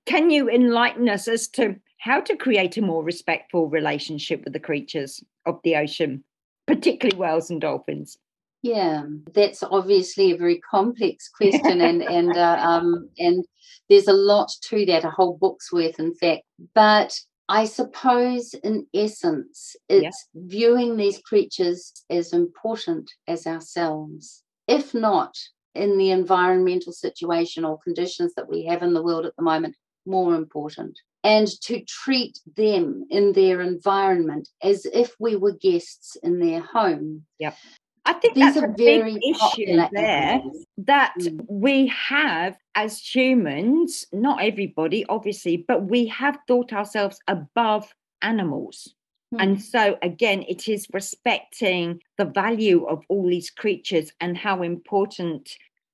[0.06, 4.60] can you enlighten us as to how to create a more respectful relationship with the
[4.60, 6.24] creatures of the ocean,
[6.68, 8.18] particularly whales and dolphins?
[8.62, 13.46] Yeah, that's obviously a very complex question, and and uh, um, and
[13.90, 16.44] there's a lot to that, a whole book's worth, in fact.
[16.74, 20.42] But I suppose, in essence, it's yeah.
[20.48, 24.44] viewing these creatures as important as ourselves.
[24.68, 25.38] If not,
[25.76, 29.76] in the environmental situation or conditions that we have in the world at the moment
[30.06, 36.40] more important and to treat them in their environment as if we were guests in
[36.40, 37.26] their home.
[37.40, 37.58] Yep.
[38.06, 40.40] I think These that's a very issue there
[40.78, 41.44] that mm.
[41.50, 48.94] we have as humans, not everybody, obviously, but we have thought ourselves above animals.
[49.40, 49.62] And hmm.
[49.62, 55.50] so, again, it is respecting the value of all these creatures and how important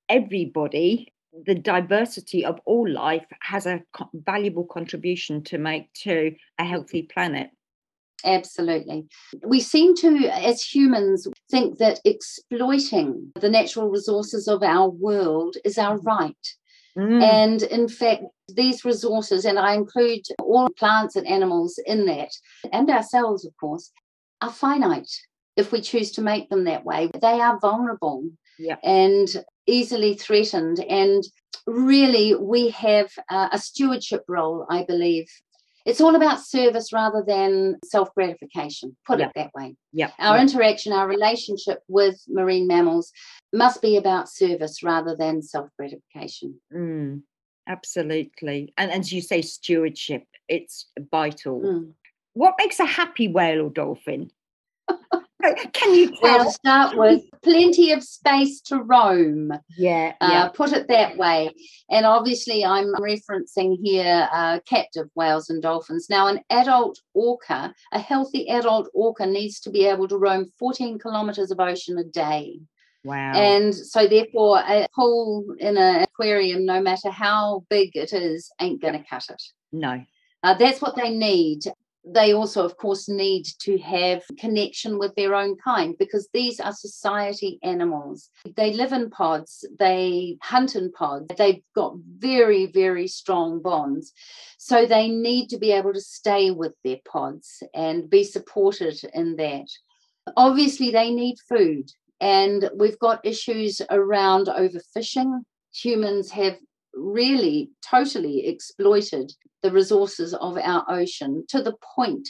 [0.09, 1.13] everybody,
[1.45, 3.81] the diversity of all life, has a
[4.13, 7.49] valuable contribution to make to a healthy planet.
[8.23, 9.07] Absolutely.
[9.45, 15.77] We seem to, as humans, think that exploiting the natural resources of our world is
[15.77, 16.05] our mm.
[16.05, 16.47] right.
[16.97, 17.21] Mm.
[17.21, 22.31] And in fact, these resources, and I include all plants and animals in that,
[22.71, 23.91] and ourselves, of course,
[24.41, 25.11] are finite
[25.55, 27.09] if we choose to make them that way.
[27.21, 28.77] They are vulnerable yeah.
[28.83, 29.27] and
[29.67, 30.79] easily threatened.
[30.89, 31.23] And
[31.67, 35.27] really, we have a stewardship role, I believe,
[35.85, 39.29] it's all about service rather than self gratification, put Yep.
[39.29, 39.75] it that way.
[39.93, 40.13] Yep.
[40.19, 40.47] Our yep.
[40.47, 43.11] interaction, our relationship with marine mammals
[43.53, 46.59] must be about service rather than self gratification.
[46.73, 47.23] Mm,
[47.67, 48.73] absolutely.
[48.77, 51.61] And as you say, stewardship, it's vital.
[51.61, 51.93] Mm.
[52.33, 54.31] What makes a happy whale or dolphin?
[55.73, 56.45] Can you Well, tell?
[56.45, 59.51] to start with, plenty of space to roam.
[59.77, 60.47] Yeah, uh, yeah.
[60.49, 61.49] put it that way.
[61.89, 66.07] And obviously, I'm referencing here uh, captive whales and dolphins.
[66.09, 70.99] Now, an adult orca, a healthy adult orca, needs to be able to roam 14
[70.99, 72.59] kilometres of ocean a day.
[73.03, 73.33] Wow.
[73.33, 78.81] And so, therefore, a pool in an aquarium, no matter how big it is, ain't
[78.81, 79.41] going to cut it.
[79.71, 80.03] no.
[80.43, 81.59] Uh, that's what they need.
[82.03, 86.73] They also, of course, need to have connection with their own kind because these are
[86.73, 88.29] society animals.
[88.55, 94.13] They live in pods, they hunt in pods, they've got very, very strong bonds.
[94.57, 99.35] So they need to be able to stay with their pods and be supported in
[99.35, 99.67] that.
[100.35, 105.41] Obviously, they need food, and we've got issues around overfishing.
[105.73, 106.57] Humans have
[106.93, 109.31] really totally exploited
[109.63, 112.27] the resources of our ocean to the point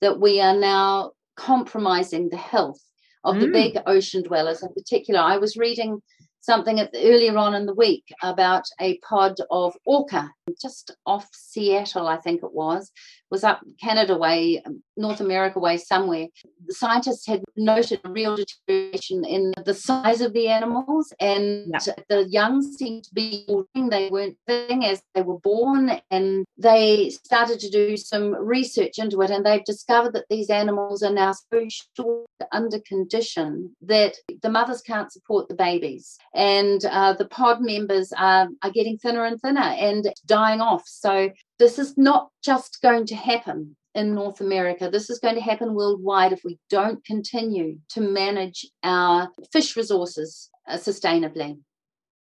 [0.00, 2.80] that we are now compromising the health
[3.24, 3.52] of the Mm.
[3.52, 5.20] big ocean dwellers in particular.
[5.20, 6.02] I was reading
[6.40, 10.28] something at the, earlier on in the week about a pod of orca
[10.60, 12.90] just off Seattle, I think it was,
[13.32, 14.62] was up Canada way,
[14.96, 16.26] North America way, somewhere.
[16.66, 21.94] The scientists had noted a real deterioration in the size of the animals, and Yeah.
[22.10, 23.90] the young seemed to be morphing.
[23.90, 29.22] They weren't living as they were born, and they started to do some research into
[29.22, 31.66] it, and they've discovered that these animals are now so
[31.96, 38.12] short under condition that the mothers can't support the babies, and uh, the pod members
[38.12, 40.82] are, are getting thinner and thinner and dying off.
[40.86, 41.30] So
[41.62, 44.90] this is not just going to happen in North America.
[44.90, 50.50] This is going to happen worldwide if we don't continue to manage our fish resources
[50.68, 51.60] uh, sustainably.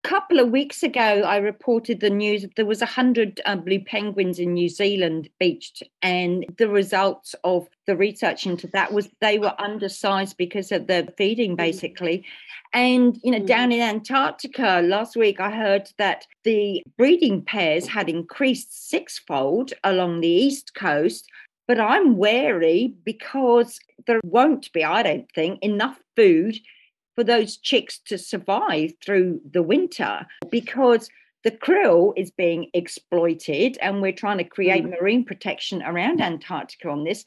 [0.03, 4.39] Couple of weeks ago, I reported the news that there was 100 uh, blue penguins
[4.39, 9.53] in New Zealand beached, and the results of the research into that was they were
[9.59, 12.25] undersized because of the feeding, basically.
[12.73, 13.47] And you know, Mhm.
[13.47, 20.21] down in Antarctica last week, I heard that the breeding pairs had increased sixfold along
[20.21, 21.29] the east coast.
[21.67, 26.57] But I'm wary because there won't be, I don't think, enough food
[27.21, 31.07] for those chicks to survive through the winter because
[31.43, 34.99] the krill is being exploited and we're trying to create mm.
[34.99, 37.23] marine protection around Antarctica on this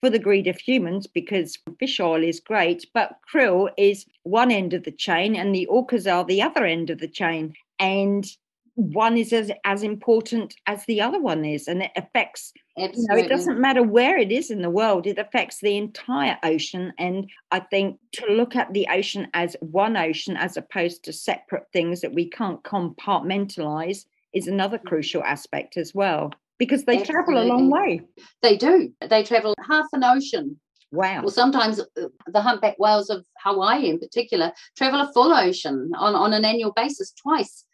[0.00, 4.74] for the greed of humans because fish oil is great, but krill is one end
[4.74, 7.54] of the chain and the orcas are the other end of the chain.
[7.78, 8.26] And
[8.76, 13.16] one is as, as important as the other one is, and it affects you know,
[13.16, 16.92] it doesn't matter where it is in the world, it affects the entire ocean.
[16.98, 21.64] And I think to look at the ocean as one ocean as opposed to separate
[21.72, 27.44] things that we can't compartmentalize is another crucial aspect as well, because they travel a
[27.44, 28.02] long way.
[28.42, 28.92] They do.
[29.08, 30.60] They travel half an ocean.
[30.92, 31.22] Wow.
[31.22, 36.14] Well, sometimes uh, the humpback whales of Hawaii, in particular, travel a full ocean on,
[36.14, 37.65] on an annual basis twice.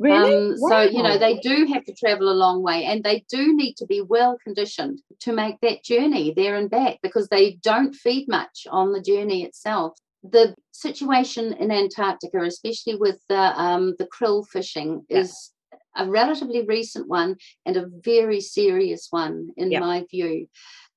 [0.00, 0.34] Really?
[0.34, 3.54] Um, So, you know, they do have to travel a long way and they do
[3.54, 7.94] need to be well conditioned to make that journey there and back because they don't
[7.94, 9.98] feed much on the journey itself.
[10.22, 15.20] The situation in Antarctica, especially with the, um, the krill fishing, Yeah.
[15.20, 15.52] is
[15.96, 17.36] a relatively recent one
[17.66, 19.80] and a very serious one, in Yeah.
[19.80, 20.48] my view.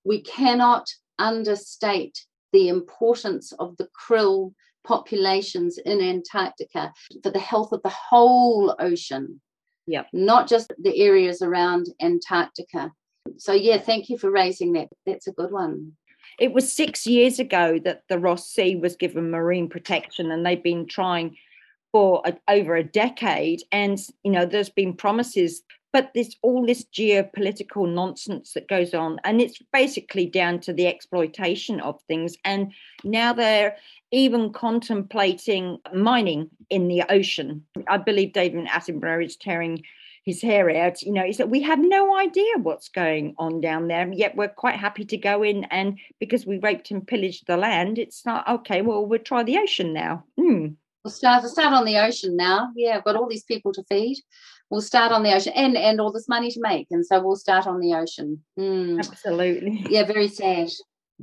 [0.05, 0.87] We cannot
[1.19, 8.75] understate the importance of the krill populations in Antarctica for the health of the whole
[8.79, 9.41] ocean.
[9.87, 10.07] Yep.
[10.13, 12.91] Not just the areas around Antarctica.
[13.37, 14.89] So yeah, thank you for raising that.
[15.05, 15.93] That's a good one.
[16.39, 20.63] It was six years ago that the Ross Sea was given marine protection, and they've
[20.63, 21.37] been trying
[21.91, 23.61] for a, over a decade.
[23.71, 25.61] And you know, there's been promises,
[25.93, 30.87] but there's all this geopolitical nonsense that goes on, and it's basically down to the
[30.87, 32.35] exploitation of things.
[32.43, 33.77] And now they're
[34.11, 37.63] even contemplating mining in the ocean.
[37.87, 39.83] I believe David Attenborough is tearing
[40.25, 41.03] his hair out.
[41.03, 44.47] You know, he said, We have no idea what's going on down there, yet we're
[44.47, 45.65] quite happy to go in.
[45.65, 49.59] And because we raped and pillaged the land, it's not okay, well, we'll try the
[49.59, 50.23] ocean now.
[50.39, 50.69] Hmm.
[51.03, 52.71] We'll start we'll start on the ocean now.
[52.75, 54.17] Yeah, I've got all these people to feed.
[54.73, 56.87] We'll start on the ocean and and all this money to make.
[56.89, 58.43] And so we'll start on the ocean.
[58.57, 58.97] Hmm.
[58.99, 59.85] Absolutely.
[59.87, 60.69] yeah very sad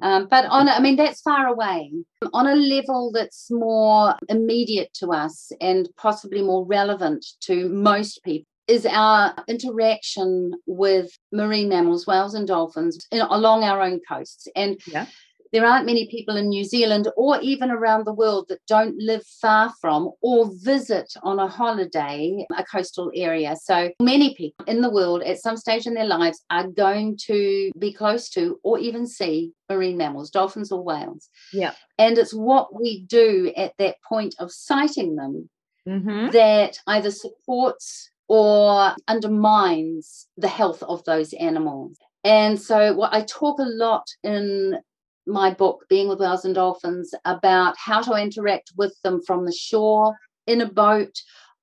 [0.03, 1.91] um, but on a- i mean that's far away
[2.33, 8.47] on a level that's more immediate to us and possibly more relevant to most people
[8.69, 14.47] is our interaction with marine mammals, whales and dolphins in, along our own coasts.
[14.55, 15.07] And yeah
[15.53, 19.25] there aren't many people in New Zealand or even around the world that don't live
[19.41, 23.57] far from or visit on a holiday a coastal area.
[23.63, 27.71] So many people in the world at some stage in their lives are going to
[27.79, 31.29] be close to or even see marine mammals, dolphins or whales.
[31.53, 31.73] Yeah.
[31.99, 35.49] And it's what we do at that point of sighting them
[35.87, 36.31] mm-hmm.
[36.31, 41.99] that either supports or undermines the health of those animals.
[42.23, 44.79] And so, what I talk a lot in
[45.27, 49.53] my book, Being with Whales and Dolphins, about how to interact with them from the
[49.53, 50.17] shore,
[50.47, 51.15] in a boat,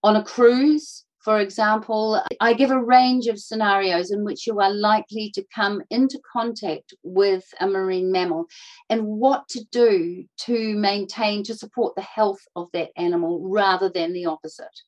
[0.03, 2.22] on a cruise, for example.
[2.39, 6.93] I give a range of scenarios in which you are likely to come into contact
[7.03, 8.45] with a marine mammal
[8.89, 14.14] and what to do to maintain, to support the health of that animal rather than
[14.14, 14.80] the opposite.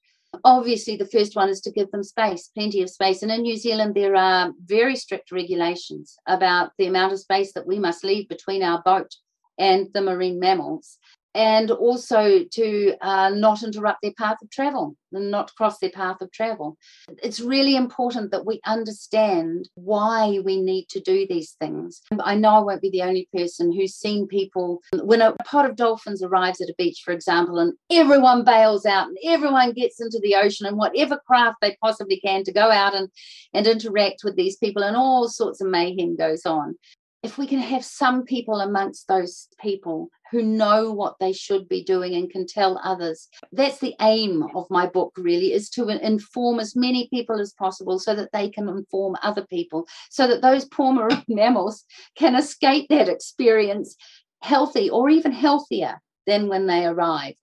[0.44, 3.24] Obviously, the first one is to give them space, plenty of space.
[3.24, 7.68] And in New Zealand, there are very strict regulations about the amount of space that
[7.68, 9.16] we must leave between our boat
[9.58, 10.98] and the marine mammals
[11.40, 16.20] and also to uh, not interrupt their path of travel and not cross their path
[16.20, 16.78] of travel.
[17.24, 22.02] It's really important that we understand why we need to do these things.
[22.20, 25.78] I know I won't be the only person who's seen people when a pod of
[25.78, 30.20] dolphins arrives at a beach, for example, and everyone bails out and everyone gets into
[30.22, 33.08] the ocean and whatever craft they possibly can to go out and,
[33.54, 36.76] and interact with these people, and all sorts of mayhem goes on
[37.22, 41.84] if we can have some people amongst those people who know what they should be
[41.84, 46.60] doing and can tell others that's the aim of my book really is to inform
[46.60, 50.66] as many people as possible so that they can inform other people so that those
[50.66, 51.84] poor marine mammals
[52.16, 53.96] can escape that experience
[54.42, 57.36] healthy or even healthier than when they arrive.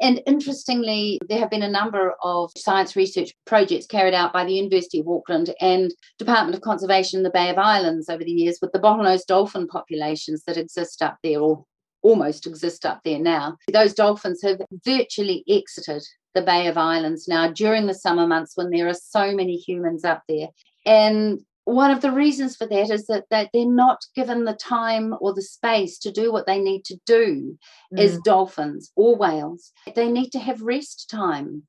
[0.00, 4.54] And interestingly, there have been a number of science research projects carried out by the
[4.54, 8.58] University of Auckland and Department of Conservation in the Bay of Islands over the years
[8.60, 11.64] with the bottlenose dolphin populations that exist up there or
[12.02, 13.56] almost exist up there now.
[13.72, 16.02] Those dolphins have virtually exited
[16.34, 20.04] the Bay of Islands now during the summer months when there are so many humans
[20.04, 20.48] up there.
[20.84, 25.14] And one of the reasons for that is that, that they're not given the time
[25.20, 27.56] or the space to do what they need to do
[27.94, 27.98] mm.
[28.00, 29.72] as dolphins or whales.
[29.94, 31.62] They need to have rest time.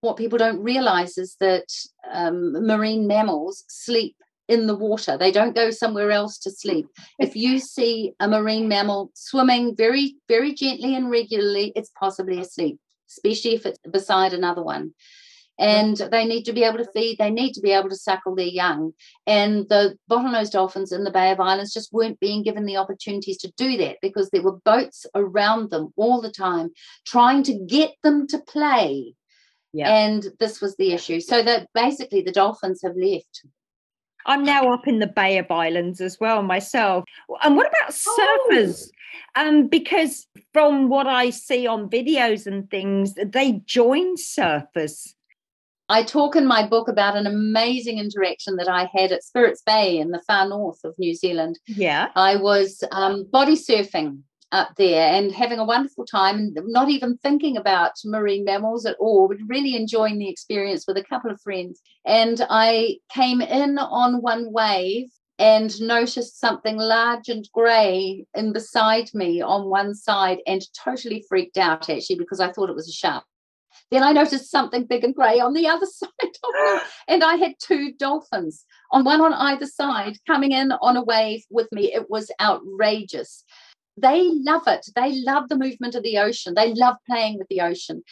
[0.00, 1.66] What people don't realize is that
[2.10, 4.16] um, marine mammals sleep
[4.48, 5.16] in the water.
[5.16, 6.86] They don't go somewhere else to sleep.
[7.18, 12.78] If you see a marine mammal swimming very, very gently and regularly, it's possibly asleep,
[13.10, 14.92] especially if it's beside another one
[15.58, 18.34] and they need to be able to feed, they need to be able to suckle
[18.34, 18.92] their young.
[19.26, 23.38] And the bottlenose dolphins in the Bay of Islands just weren't being given the opportunities
[23.38, 26.70] to do that because there were boats around them all the time
[27.06, 29.14] trying to get them to play.
[29.72, 29.92] Yeah.
[29.92, 31.20] And this was the issue.
[31.20, 33.44] So that basically the dolphins have left.
[34.26, 37.04] I'm now up in the Bay of Islands as well myself.
[37.42, 38.88] And what about surfers?
[38.88, 38.94] Oh.
[39.36, 45.14] Um, because from what I see on videos and things, they join surfers
[45.88, 49.98] I talk in my book about an amazing interaction that I had at Spirits Bay
[49.98, 51.58] in the far north of New Zealand.
[51.66, 52.10] Yeah.
[52.14, 54.22] I was um, body surfing
[54.52, 59.28] up there and having a wonderful time, not even thinking about marine mammals at all,
[59.28, 61.80] but really enjoying the experience with a couple of friends.
[62.06, 65.08] And I came in on one wave
[65.38, 71.56] and noticed something large and grey in beside me on one side and totally freaked
[71.56, 73.24] out actually because I thought it was a shark.
[73.90, 76.80] Then I noticed something big and grey on the other side of me.
[77.08, 81.44] And I had two dolphins on one on either side coming in on a wave
[81.50, 81.92] with me.
[81.92, 83.44] It was outrageous.
[83.96, 84.86] They love it.
[84.94, 86.54] They love the movement of the ocean.
[86.54, 88.02] They love playing with the ocean.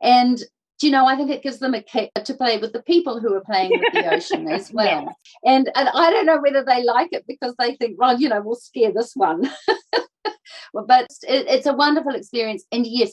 [0.00, 0.42] And
[0.82, 3.32] you know, I think it gives them a kick to play with the people who
[3.34, 4.86] are playing with the ocean as well.
[4.86, 5.52] Yeah.
[5.52, 8.42] And and I don't know whether they like it because they think, well, you know,
[8.42, 9.42] we'll scare this one.
[10.74, 12.64] but it, it's a wonderful experience.
[12.72, 13.12] And yes,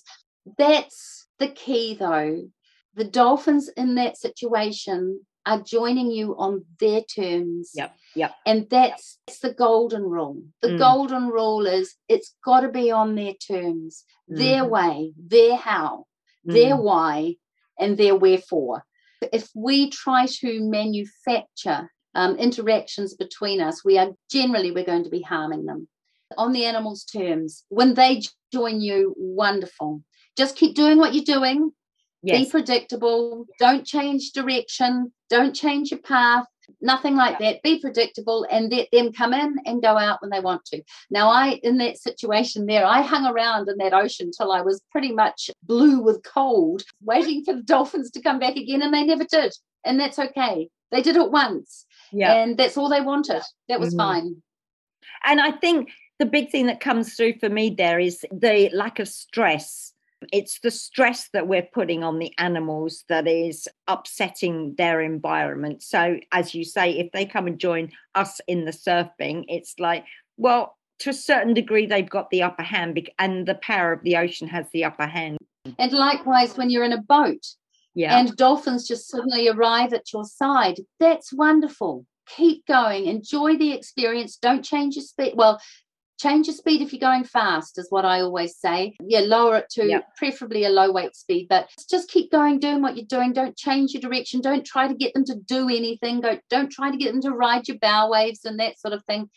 [0.58, 2.44] that's the key, though,
[2.96, 7.72] the Dolphins in that situation are joining you on their terms.
[7.74, 7.96] Yep.
[8.16, 8.32] Yep.
[8.46, 10.44] And that's, that's the golden rule.
[10.62, 10.80] The mm.
[10.80, 14.38] golden rule is it's got to be on their terms, mm.
[14.38, 16.06] their way, their how,
[16.48, 16.54] mm.
[16.54, 17.38] their why,
[17.80, 18.84] and their wherefore.
[19.34, 25.10] If we try to manufacture um, interactions between us, we are generally we're going to
[25.10, 25.88] be harming them
[26.38, 27.64] on the animal's terms.
[27.70, 28.22] When they
[28.54, 30.04] join you, wonderful
[30.38, 31.72] just keep doing what you're doing.
[32.24, 32.46] Yes.
[32.46, 33.48] Be predictable.
[33.60, 35.12] Don't change direction.
[35.30, 36.46] Don't change your path.
[36.80, 37.64] Nothing like that.
[37.64, 40.84] Be predictable and let them come in and go out when they want to.
[41.10, 44.82] Now, I, in that situation there, I hung around in that ocean till I was
[44.92, 49.04] pretty much blue with cold, waiting for the dolphins to come back again, and they
[49.04, 49.54] never did.
[49.84, 50.70] And that's okay.
[50.92, 51.86] They did it once.
[52.12, 52.34] Yeah.
[52.34, 53.42] And that's all they wanted.
[53.68, 53.98] That was mm-hmm.
[53.98, 54.44] fine.
[55.24, 59.00] And I think the big thing that comes through for me there is the lack
[59.00, 59.91] of stress.
[60.32, 65.82] It's the stress that we're putting on the animals that is upsetting their environment.
[65.82, 70.06] So, as you say, if they come and join us in the surfing, it's like,
[70.38, 74.18] well, to a certain degree, they've got the upper hand, and the power of the
[74.18, 75.38] ocean has the upper hand.
[75.80, 77.46] And likewise, when you're in a boat,
[77.96, 78.18] yeah.
[78.18, 82.06] and dolphins just suddenly arrive at your side, that's wonderful.
[82.28, 84.38] Keep going, enjoy the experience.
[84.38, 85.34] Don't change your speed.
[85.36, 85.60] Well,
[86.22, 88.96] change your speed if you're going fast is what i always say.
[89.02, 90.16] Yeah lower it to yep.
[90.16, 93.34] preferably a low weight speed but just keep going doing what you're doing.
[93.34, 94.42] Don't change your direction.
[94.42, 96.22] Don't try to get them to do anything.
[96.22, 99.04] Don't, don't try to get them to ride your bow waves and that sort of
[99.06, 99.30] thing.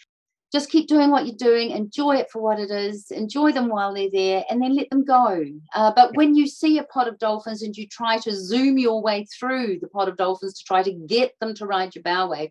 [0.53, 1.71] Just keep doing what you're doing.
[1.71, 3.11] Enjoy it for what it is.
[3.11, 5.45] Enjoy them while they're there and then let them go.
[5.75, 9.03] Uh, but when you see a pod of dolphins and you try to zoom your
[9.03, 12.29] way through the pod of dolphins to try to get them to ride your bow
[12.29, 12.51] wave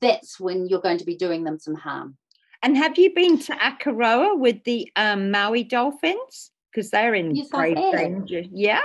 [0.00, 2.16] that's when you're going to be doing them some harm
[2.62, 6.50] and have you been to Akaroa with the um, Maui dolphins?
[6.72, 8.42] Because they're in yes, great danger.
[8.52, 8.82] Yeah.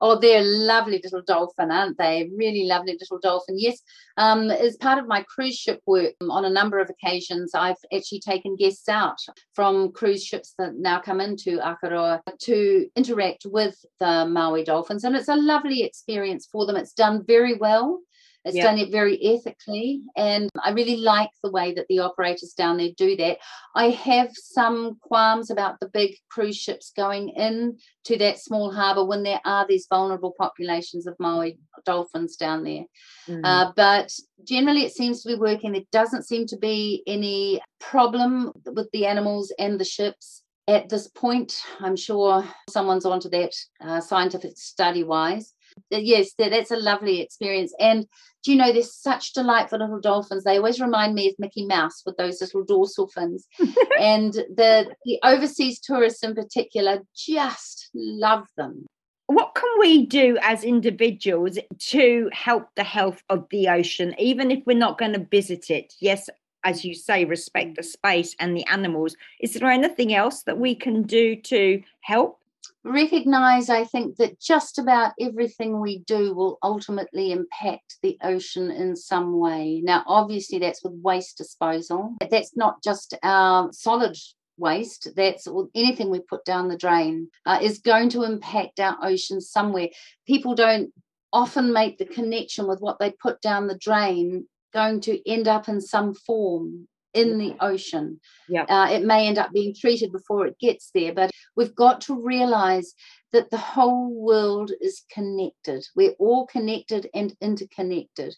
[0.00, 2.28] Oh, they're a lovely little dolphin, aren't they?
[2.36, 3.56] Really lovely little dolphin.
[3.58, 3.80] Yes,
[4.18, 7.76] um, as part of my cruise ship work, um, on a number of occasions, I've
[7.94, 9.18] actually taken guests out
[9.54, 15.16] from cruise ships that now come into Akaroa to interact with the Maui dolphins, and
[15.16, 16.76] it's a lovely experience for them.
[16.76, 18.00] It's done very well.
[18.46, 20.02] It's done it very ethically.
[20.16, 23.38] And I really like the way that the operators down there do that.
[23.74, 29.04] I have some qualms about the big cruise ships going in to that small harbour
[29.04, 32.84] when there are these vulnerable populations of Maui dolphins down there.
[33.28, 33.40] Mm.
[33.42, 34.12] Uh, but
[34.44, 35.72] generally, it seems to be working.
[35.72, 41.08] There doesn't seem to be any problem with the animals and the ships at this
[41.08, 41.60] point.
[41.80, 45.52] I'm sure someone's onto that uh, scientific study wise.
[45.90, 47.72] Yes, that's a lovely experience.
[47.78, 48.06] And
[48.44, 50.44] do you know, there's such delightful little dolphins.
[50.44, 53.46] They always remind me of Mickey Mouse with those little dorsal fins.
[54.00, 58.86] and the, the overseas tourists in particular just love them.
[59.26, 61.58] What can we do as individuals
[61.88, 65.94] to help the health of the ocean, even if we're not going to visit it?
[66.00, 66.30] Yes,
[66.62, 69.16] as you say, respect the space and the animals.
[69.40, 72.38] Is there anything else that we can do to help?
[72.84, 78.96] Recognize, I think, that just about everything we do will ultimately impact the ocean in
[78.96, 79.80] some way.
[79.84, 82.16] Now, obviously, that's with waste disposal.
[82.30, 84.16] That's not just our solid
[84.58, 89.40] waste, that's anything we put down the drain, uh, is going to impact our ocean
[89.40, 89.88] somewhere.
[90.26, 90.92] People don't
[91.32, 95.68] often make the connection with what they put down the drain going to end up
[95.68, 98.20] in some form in the ocean.
[98.48, 98.64] Yeah.
[98.64, 102.22] Uh, it may end up being treated before it gets there, but we've got to
[102.22, 102.94] realize
[103.32, 105.84] that the whole world is connected.
[105.94, 108.34] We're all connected and interconnected.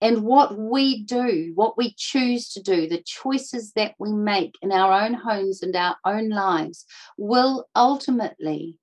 [0.00, 4.70] And what we do, what we choose to do, the choices that we make in
[4.70, 6.84] our own homes and our own lives
[7.16, 8.76] will ultimately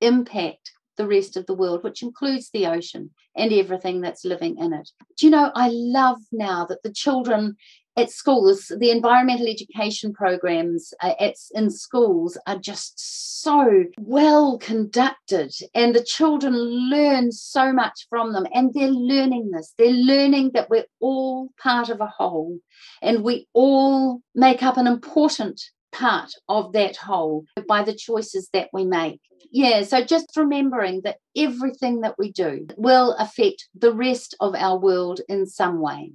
[0.00, 4.72] impact the rest of the world, which includes the ocean and everything that's living in
[4.72, 4.90] it.
[5.18, 7.56] Do you know, I love now that the children
[7.96, 15.52] at schools, the environmental education programs uh, at, in schools are just so well conducted,
[15.74, 18.46] and the children learn so much from them.
[18.54, 22.58] And they're learning this, they're learning that we're all part of a whole,
[23.02, 25.60] and we all make up an important
[25.92, 29.20] part of that whole by the choices that we make.
[29.50, 34.78] Yeah, so just remembering that everything that we do will affect the rest of our
[34.78, 36.12] world in some way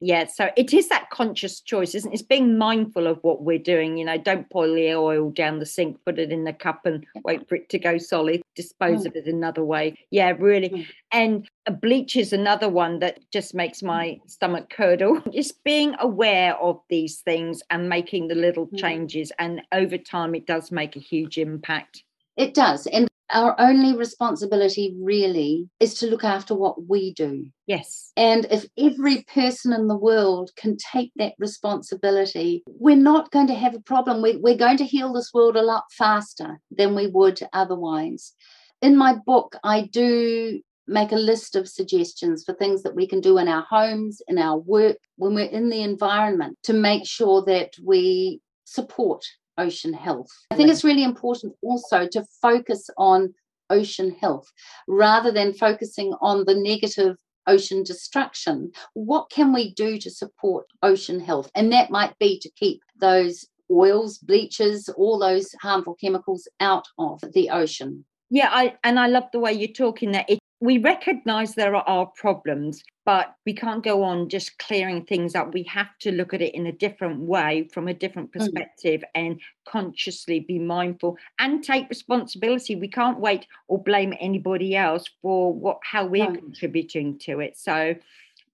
[0.00, 2.14] yeah so it is that conscious choice isn't it?
[2.14, 5.66] It's being mindful of what we're doing you know don't pour the oil down the
[5.66, 9.06] sink put it in the cup and wait for it to go solid dispose mm.
[9.06, 9.96] of it another way.
[10.10, 10.70] Yeah really.
[10.70, 10.86] Mm.
[11.12, 11.48] and
[11.80, 15.20] bleach is another one that just makes my stomach curdle.
[15.32, 18.78] Just being aware of these things and making the little mm.
[18.78, 22.02] changes and over time it does make a huge impact.
[22.36, 27.46] It does and our only responsibility really is to look after what we do.
[27.66, 28.12] Yes.
[28.16, 33.54] And if every person in the world can take that responsibility, we're not going to
[33.54, 34.22] have a problem.
[34.22, 38.34] We, we're going to heal this world a lot faster than we would otherwise.
[38.82, 43.20] In my book, I do make a list of suggestions for things that we can
[43.20, 47.44] do in our homes, in our work, when we're in the environment to make sure
[47.44, 49.24] that we support
[49.58, 50.30] ocean health.
[50.50, 53.34] I think it's really important also to focus on
[53.68, 54.50] ocean health
[54.88, 58.72] rather than focusing on the negative ocean destruction.
[58.94, 61.50] What can we do to support ocean health?
[61.54, 67.20] And that might be to keep those oils, bleaches, all those harmful chemicals out of
[67.32, 68.04] the ocean.
[68.30, 72.06] Yeah, I and I love the way you're talking that it we recognize there are
[72.06, 75.54] problems, but we can't go on just clearing things up.
[75.54, 78.38] We have to look at it in a different way, from a different mm.
[78.38, 79.08] perspective, mm.
[79.14, 82.76] and consciously be mindful and take responsibility.
[82.76, 86.38] We can't wait or blame anybody else for what how we're no.
[86.38, 87.56] contributing to it.
[87.56, 87.94] So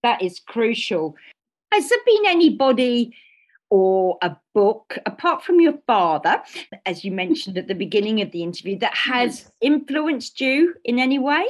[0.04, 1.16] that is crucial.
[1.72, 3.16] Has there been anybody
[3.68, 6.40] or a book, apart from your father,
[6.86, 11.18] as you mentioned at the beginning of the interview, that has influenced you in any
[11.18, 11.44] way?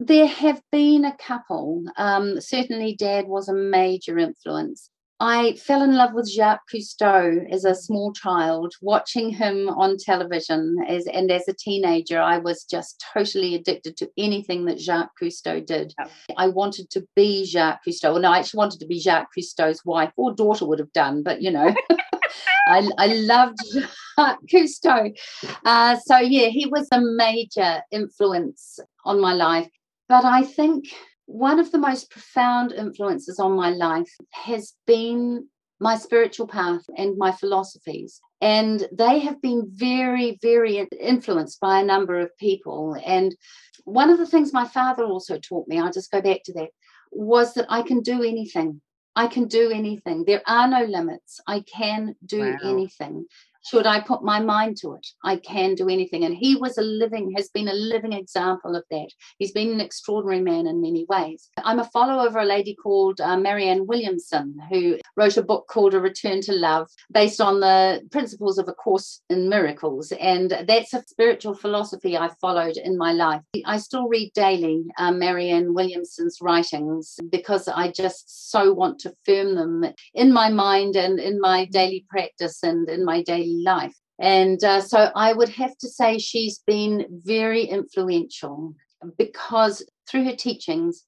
[0.00, 1.84] There have been a couple.
[1.96, 4.90] Um, certainly, Dad was a major influence.
[5.20, 10.76] I fell in love with Jacques Cousteau as a small child, watching him on television.
[10.88, 15.66] As, and as a teenager, I was just totally addicted to anything that Jacques Cousteau
[15.66, 15.92] did.
[16.36, 18.12] I wanted to be Jacques Cousteau.
[18.12, 21.24] Well, no, I actually wanted to be Jacques Cousteau's wife or daughter would have done,
[21.24, 21.74] but you know.
[22.68, 25.18] I, I loved Jacques Cousteau.
[25.64, 29.68] Uh, so, yeah, he was a major influence on my life.
[30.08, 30.86] But I think
[31.26, 35.48] one of the most profound influences on my life has been
[35.80, 38.20] my spiritual path and my philosophies.
[38.40, 42.96] And they have been very, very influenced by a number of people.
[43.04, 43.36] And
[43.84, 46.70] one of the things my father also taught me, I'll just go back to that,
[47.12, 48.80] was that I can do anything.
[49.14, 50.24] I can do anything.
[50.24, 51.40] There are no limits.
[51.46, 52.56] I can do wow.
[52.62, 53.26] anything
[53.64, 56.24] should I put my mind to it, I can do anything.
[56.24, 59.08] And he was a living, has been a living example of that.
[59.38, 61.50] He's been an extraordinary man in many ways.
[61.64, 65.94] I'm a follower of a lady called uh, Marianne Williamson, who wrote a book called
[65.94, 70.12] A Return to Love, based on the principles of A Course in Miracles.
[70.12, 73.42] And that's a spiritual philosophy I followed in my life.
[73.66, 79.54] I still read daily uh, Marianne Williamson's writings because I just so want to firm
[79.54, 79.84] them
[80.14, 83.94] in my mind and in my daily practice and in my daily life.
[84.18, 88.74] And uh, so I would have to say she's been very influential
[89.16, 91.04] because through her teachings,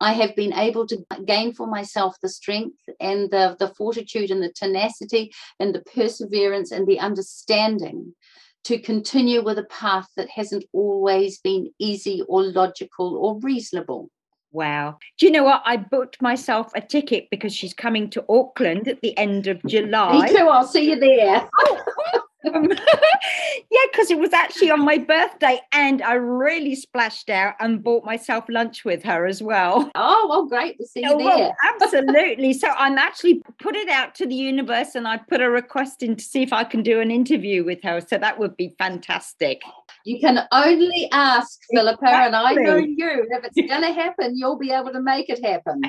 [0.00, 4.42] I have been able to gain for myself the strength and the, the fortitude and
[4.42, 8.14] the tenacity and the perseverance and the understanding
[8.64, 14.10] to continue with a path that hasn't always been easy or logical or reasonable.
[14.52, 14.98] Wow.
[15.18, 15.62] Do you know what?
[15.64, 20.26] I booked myself a ticket because she's coming to Auckland at the end of July.
[20.26, 20.46] Me too.
[20.46, 21.48] I'll see you there.
[21.58, 22.21] Oh,
[22.52, 22.68] um,
[23.70, 28.04] yeah, because it was actually on my birthday, and I really splashed out and bought
[28.04, 29.90] myself lunch with her as well.
[30.04, 31.26] Oh, well, great to see you oh, there.
[31.26, 32.52] Well, absolutely.
[32.54, 36.16] So I'm actually put it out to the universe, and I put a request in
[36.16, 38.00] to see if I can do an interview with her.
[38.00, 39.62] So that would be fantastic.
[40.04, 42.26] You can only ask, Philippa, exactly.
[42.26, 43.26] and I know you.
[43.30, 45.82] If it's going to happen, you'll be able to make it happen.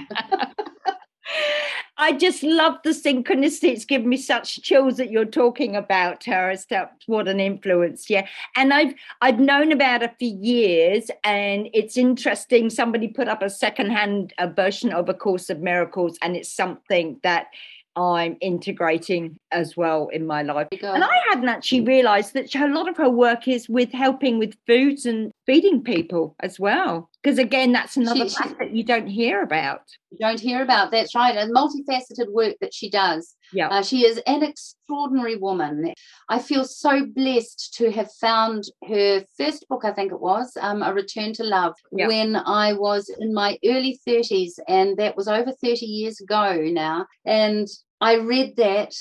[1.98, 3.70] I just love the synchronicity.
[3.70, 8.10] It's given me such chills that you're talking about as to what an influence.
[8.10, 8.28] Yeah.
[8.56, 12.70] And I've I've known about her for years, and it's interesting.
[12.70, 17.20] Somebody put up a secondhand a version of A Course of Miracles, and it's something
[17.22, 17.48] that
[17.96, 20.68] I'm integrating as well in my life.
[20.72, 24.56] And I hadn't actually realized that a lot of her work is with helping with
[24.68, 27.10] foods and feeding people as well.
[27.22, 29.82] Because again, that's another she, that you don't hear about.
[30.12, 30.91] You don't hear about.
[30.91, 31.36] That's right.
[31.36, 33.36] And multifaceted work that she does.
[33.54, 33.70] Yeah.
[33.70, 35.93] Uh, she is an extraordinary woman.
[36.28, 40.82] I feel so blessed to have found her first book, I think it was, um,
[40.84, 42.08] A Return to Love, yeah.
[42.08, 44.54] when I was in my early 30s.
[44.68, 47.06] And that was over 30 years ago now.
[47.26, 47.68] And
[48.01, 48.93] I read that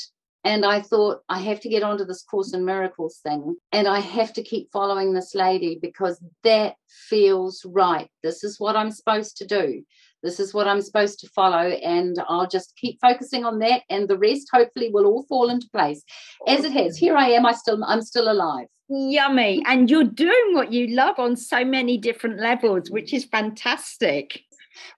[0.44, 3.56] and I thought, I have to get onto this Course in Miracles thing.
[3.70, 6.74] And I have to keep following this lady because that
[7.08, 8.08] feels right.
[8.22, 9.84] This is what I'm supposed to do.
[10.22, 11.68] This is what I'm supposed to follow.
[11.68, 13.82] And I'll just keep focusing on that.
[13.88, 16.02] And the rest hopefully will all fall into place.
[16.48, 16.96] As it has.
[16.96, 18.66] Here I am, I still I'm still alive.
[18.88, 19.62] Yummy.
[19.66, 24.42] And you're doing what you love on so many different levels, which is fantastic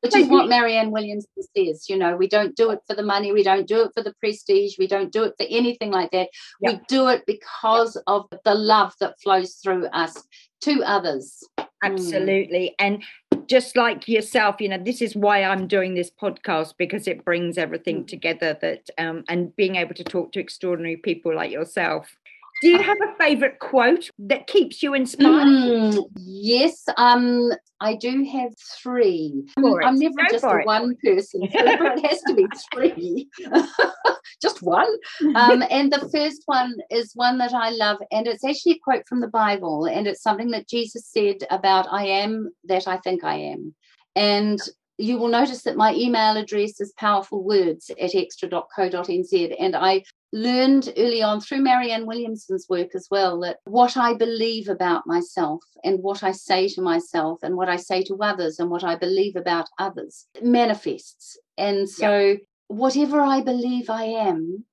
[0.00, 1.88] which is what Marianne Williams says.
[1.88, 4.14] You know, we don't do it for the money, we don't do it for the
[4.20, 6.28] prestige, we don't do it for anything like that.
[6.60, 10.26] We do it because of the love that flows through us
[10.62, 11.44] to others.
[11.82, 12.74] Absolutely.
[12.80, 12.84] Mm.
[12.86, 13.02] And
[13.46, 17.58] just like yourself, you know, this is why I'm doing this podcast because it brings
[17.58, 18.08] everything mm.
[18.08, 22.16] together that um, and being able to talk to extraordinary people like yourself.
[22.64, 25.46] Do you have a favorite quote that keeps you inspired?
[25.46, 28.52] Mm, yes, um, I do have
[28.82, 29.44] three.
[29.58, 30.64] I'm never Go just a it.
[30.64, 33.28] one person, it has to be three.
[34.40, 34.88] just one.
[35.34, 39.06] Um, and the first one is one that I love, and it's actually a quote
[39.06, 43.24] from the Bible, and it's something that Jesus said about I am that I think
[43.24, 43.74] I am.
[44.16, 44.58] And
[44.96, 49.56] you will notice that my email address is powerfulwords at xtra.co.nz.
[49.60, 50.02] And I
[50.34, 55.62] learned early on through Marianne Williamson's work as well that what I believe about myself
[55.84, 58.96] and what I say to myself and what I say to others and what I
[58.96, 61.38] believe about others manifests.
[61.56, 62.34] And so, yeah.
[62.66, 64.64] whatever I believe I am,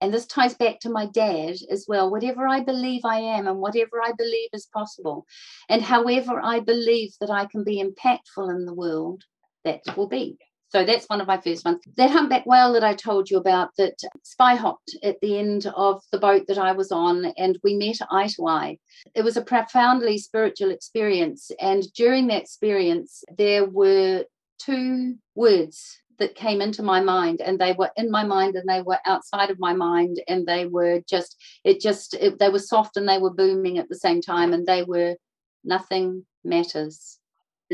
[0.00, 3.58] and this ties back to my dad as well whatever I believe I am and
[3.58, 5.26] whatever I believe is possible,
[5.68, 9.22] and however I believe that I can be impactful in the world,
[9.62, 10.38] that will be.
[10.74, 11.80] So that's one of my first ones.
[11.96, 16.02] That humpback whale that I told you about that spy hopped at the end of
[16.10, 18.78] the boat that I was on, and we met eye to eye.
[19.14, 21.52] It was a profoundly spiritual experience.
[21.60, 24.24] And during that experience, there were
[24.58, 28.82] two words that came into my mind and they were in my mind and they
[28.82, 32.96] were outside of my mind and they were just it just it, they were soft
[32.96, 35.16] and they were booming at the same time and they were
[35.64, 37.18] nothing matters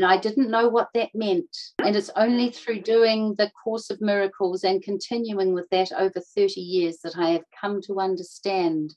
[0.01, 1.55] and I didn't know what that meant.
[1.77, 6.59] And it's only through doing the Course of Miracles and continuing with that over 30
[6.59, 8.95] years that I have come to understand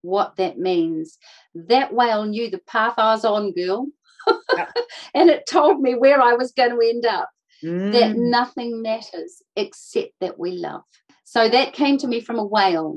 [0.00, 1.18] what that means.
[1.54, 3.88] That whale knew the path I was on, girl.
[5.14, 7.28] and it told me where I was going to end up.
[7.62, 7.92] Mm.
[7.92, 10.80] That nothing matters except that we love.
[11.24, 12.96] So that came to me from a whale.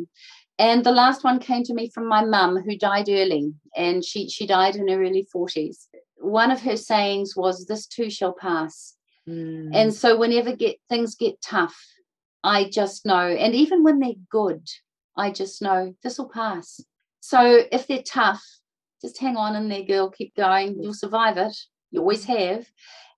[0.58, 4.30] And the last one came to me from my mum, who died early, and she
[4.30, 5.90] she died in her early forties
[6.24, 8.96] one of her sayings was, This too shall pass.
[9.28, 9.72] Mm.
[9.74, 11.76] And so whenever get things get tough,
[12.44, 14.68] I just know, and even when they're good,
[15.16, 16.82] I just know this will pass.
[17.22, 18.44] So if they're tough,
[19.02, 20.82] just hang on in there, girl, keep going.
[20.82, 21.56] You'll survive it.
[21.92, 22.66] You always have.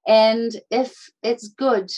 [0.08, 1.90] And if it's good,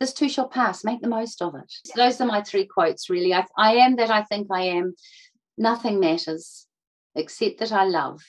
[0.00, 0.84] this too shall pass.
[0.84, 1.70] Make the most of it.
[1.86, 3.34] So those are my three quotes, really.
[3.34, 4.94] I, I am that I think I am.
[5.58, 6.66] Nothing matters
[7.14, 8.22] except that I love,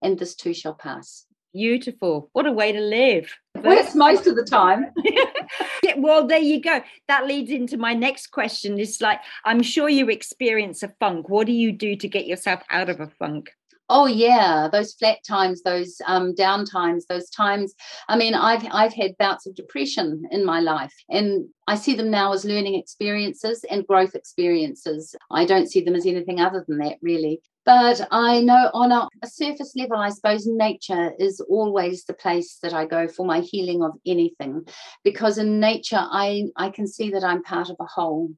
[0.00, 1.26] and this too shall pass.
[1.52, 2.30] Beautiful.
[2.32, 3.30] What a way to live.
[3.62, 4.86] Works most of the time.
[5.82, 6.80] yeah, well, there you go.
[7.08, 8.78] That leads into my next question.
[8.78, 11.28] It's like, I'm sure you experience a funk.
[11.28, 13.50] What do you do to get yourself out of a funk?
[13.94, 17.74] Oh yeah, those flat times, those um, down times, those times.
[18.08, 22.10] I mean, I've I've had bouts of depression in my life, and I see them
[22.10, 25.14] now as learning experiences and growth experiences.
[25.30, 27.42] I don't see them as anything other than that, really.
[27.64, 32.58] But I know on a, a, surface level, I suppose nature is always the place
[32.62, 34.66] that I go for my healing of anything,
[35.04, 38.30] because in nature, I, I can see that I'm part of a whole.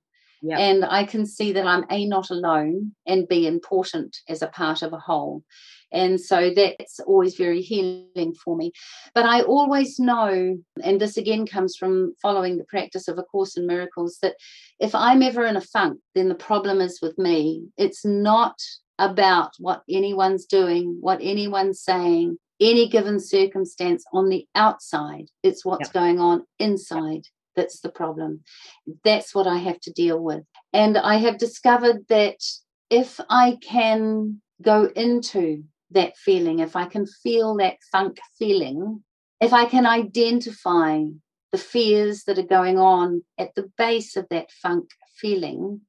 [0.42, 0.58] Yep.
[0.58, 4.82] And I can see that I'm A, not alone, and B, important as a part
[4.82, 5.42] of a whole.
[5.90, 8.72] And so that's always very healing for me.
[9.14, 13.56] But I always know, and this again comes from following the practice of A Course
[13.56, 14.34] in Miracles, that
[14.80, 17.68] if I'm ever in a funk, then the problem is with me.
[17.78, 18.60] It's not
[18.98, 25.26] about what anyone's doing, what anyone's saying, any given circumstance on the outside.
[25.42, 25.92] It's what's yep.
[25.92, 28.40] going on inside that's the problem.
[29.04, 30.44] That's what I have to deal with.
[30.72, 32.42] And I have discovered that
[32.90, 39.02] if I can go into that feeling, if I can feel that funk feeling,
[39.40, 41.02] if I can identify
[41.52, 45.82] the fears that are going on at the base of that funk feeling,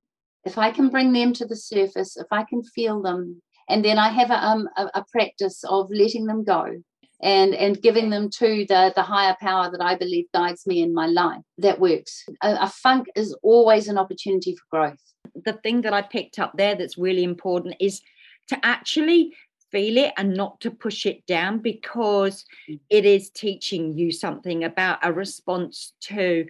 [0.46, 3.98] if I can bring them to the surface, if I can feel them, and then
[3.98, 6.82] I have a, um, a, a practice of letting them go
[7.22, 10.94] and and giving them to the the higher power that I believe guides me in
[10.94, 11.42] my life.
[11.58, 12.24] That works.
[12.44, 15.02] A, a funk is always an opportunity for growth.
[15.44, 18.02] The thing that I picked up there that's really important is
[18.50, 19.34] to actually
[19.76, 22.80] feel it and not to push it down because mm.
[22.90, 26.46] it is teaching you something about a response to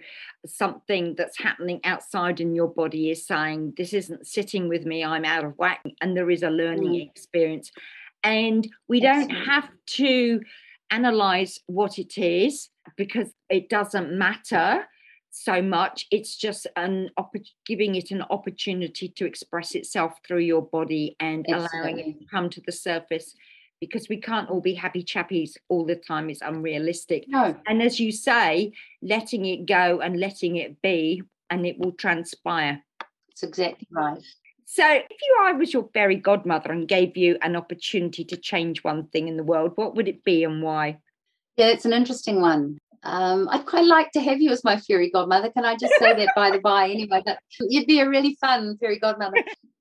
[0.46, 5.24] something that's happening outside in your body is saying this isn't sitting with me i'm
[5.24, 7.10] out of whack and there is a learning mm.
[7.10, 7.72] experience
[8.22, 10.40] and we don't have to
[10.92, 14.86] analyze what it is because it doesn't matter
[15.36, 17.34] so much it's just an opp-
[17.66, 21.78] giving it an opportunity to express itself through your body and Absolutely.
[21.78, 23.34] allowing it to come to the surface
[23.78, 27.54] because we can't all be happy chappies all the time is unrealistic no.
[27.66, 28.72] and as you say
[29.02, 32.82] letting it go and letting it be and it will transpire
[33.28, 34.22] that's exactly right
[34.68, 38.82] so, if you I was your fairy godmother and gave you an opportunity to change
[38.82, 40.98] one thing in the world, what would it be and why?
[41.56, 42.78] Yeah, it's an interesting one.
[43.06, 45.50] Um, I'd quite like to have you as my fairy godmother.
[45.50, 46.90] Can I just say that by the by?
[46.90, 49.36] Anyway, that you'd be a really fun fairy godmother.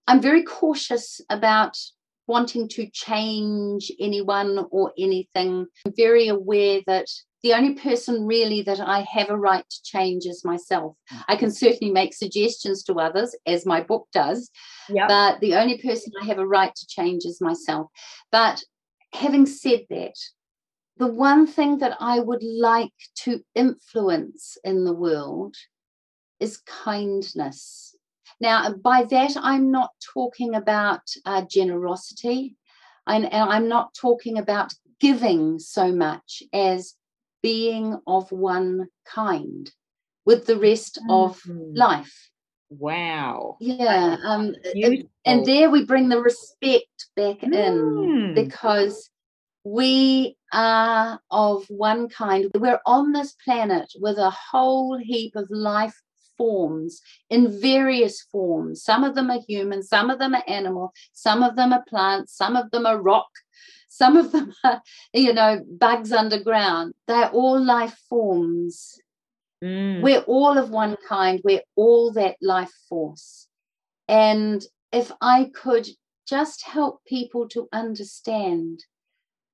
[0.08, 1.76] I'm very cautious about
[2.28, 5.66] wanting to change anyone or anything.
[5.86, 7.08] I'm very aware that
[7.44, 10.96] the only person really that I have a right to change is myself.
[11.28, 14.50] I can certainly make suggestions to others, as my book does,
[14.90, 15.08] yep.
[15.08, 17.92] but the only person I have a right to change is myself.
[18.32, 18.64] But
[19.14, 20.16] having said that,
[20.98, 22.94] the one thing that I would like
[23.24, 25.56] to influence in the world
[26.40, 27.96] is kindness.
[28.40, 32.56] Now, by that, I'm not talking about uh, generosity,
[33.08, 36.96] and, and I'm not talking about giving so much as
[37.42, 39.72] being of one kind
[40.26, 41.12] with the rest mm-hmm.
[41.12, 42.30] of life.
[42.70, 43.58] Wow.
[43.60, 44.18] Yeah.
[44.24, 44.56] Um,
[45.26, 47.54] and there we bring the respect back mm.
[47.54, 49.10] in because
[49.66, 52.52] we are of one kind.
[52.54, 56.00] We're on this planet with a whole heap of life
[56.38, 57.02] forms
[57.32, 58.84] in various forms.
[58.84, 62.38] Some of them are human, some of them are animal, some of them are plants,
[62.38, 63.30] some of them are rock,
[63.90, 64.82] some of them are,
[65.14, 66.94] you know, bugs underground.
[67.08, 69.00] They're all life forms.
[69.64, 70.02] Mm.
[70.02, 73.48] We're all of one kind, we're all that life force.
[74.08, 75.88] And if I could
[76.28, 78.84] just help people to understand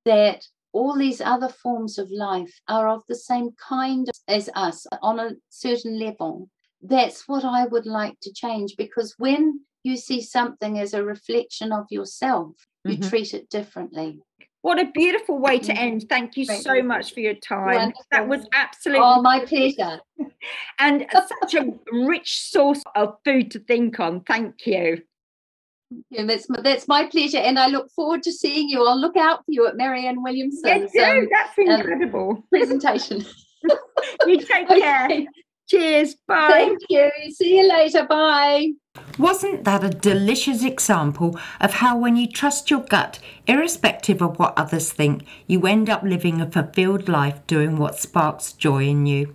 [0.04, 5.20] that all these other forms of life are of the same kind as us on
[5.20, 6.48] a certain level.
[6.80, 11.72] That's what I would like to change because when you see something as a reflection
[11.72, 13.08] of yourself, you mm-hmm.
[13.08, 14.20] treat it differently.
[14.62, 15.82] What a beautiful way to mm-hmm.
[15.82, 16.06] end.
[16.08, 17.74] Thank you so much for your time.
[17.74, 18.04] Wonderful.
[18.12, 20.00] That was absolutely Oh, my pleasure.
[20.78, 24.20] and such a rich source of food to think on.
[24.20, 25.02] Thank you.
[26.10, 28.84] Yeah, that's my, that's my pleasure, and I look forward to seeing you.
[28.86, 30.90] I'll look out for you at Marianne Williamson's.
[30.94, 33.24] Yeah, um, that's um, incredible um, presentation.
[34.26, 35.26] you take care.
[35.68, 36.16] Cheers.
[36.26, 36.48] Bye.
[36.50, 37.10] Thank you.
[37.30, 38.04] See you later.
[38.04, 38.72] Bye.
[39.18, 44.58] Wasn't that a delicious example of how, when you trust your gut, irrespective of what
[44.58, 49.34] others think, you end up living a fulfilled life doing what sparks joy in you?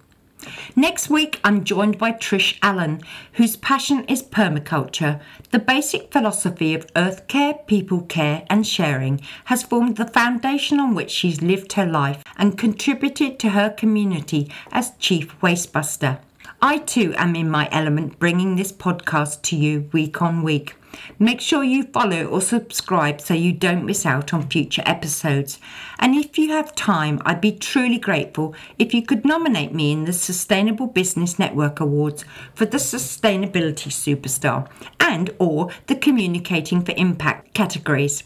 [0.76, 3.02] Next week, I'm joined by Trish Allen,
[3.34, 5.20] whose passion is permaculture.
[5.52, 10.95] The basic philosophy of earth care, people care, and sharing has formed the foundation on
[10.95, 16.20] which she's lived her life and contributed to her community as Chief Wastebuster.
[16.62, 20.76] I too am in my element bringing this podcast to you week on week.
[21.20, 25.60] Make sure you follow or subscribe so you don't miss out on future episodes.
[26.00, 30.06] And if you have time, I'd be truly grateful if you could nominate me in
[30.06, 32.24] the Sustainable Business Network Awards
[32.54, 34.70] for the Sustainability Superstar
[35.00, 38.24] and or the Communicating for Impact categories.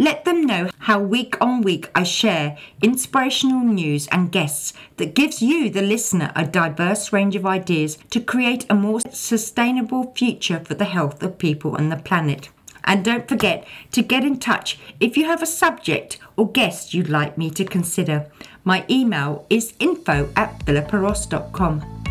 [0.00, 5.42] Let them know how week on week I share inspirational news and guests that gives
[5.42, 10.72] you, the listener, a diverse range of ideas to create a more sustainable future for
[10.72, 12.48] the health of people and the planet.
[12.84, 17.10] And don't forget to get in touch if you have a subject or guest you'd
[17.10, 18.26] like me to consider.
[18.64, 22.04] My email is info at philippaross.com.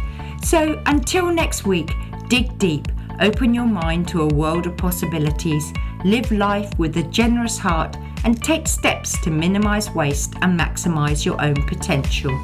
[0.44, 1.90] So until next week,
[2.28, 2.88] dig deep,
[3.20, 5.74] open your mind to a world of possibilities
[6.06, 11.42] live life with a generous heart, and take steps to minimize waste and maximize your
[11.42, 12.38] own potential.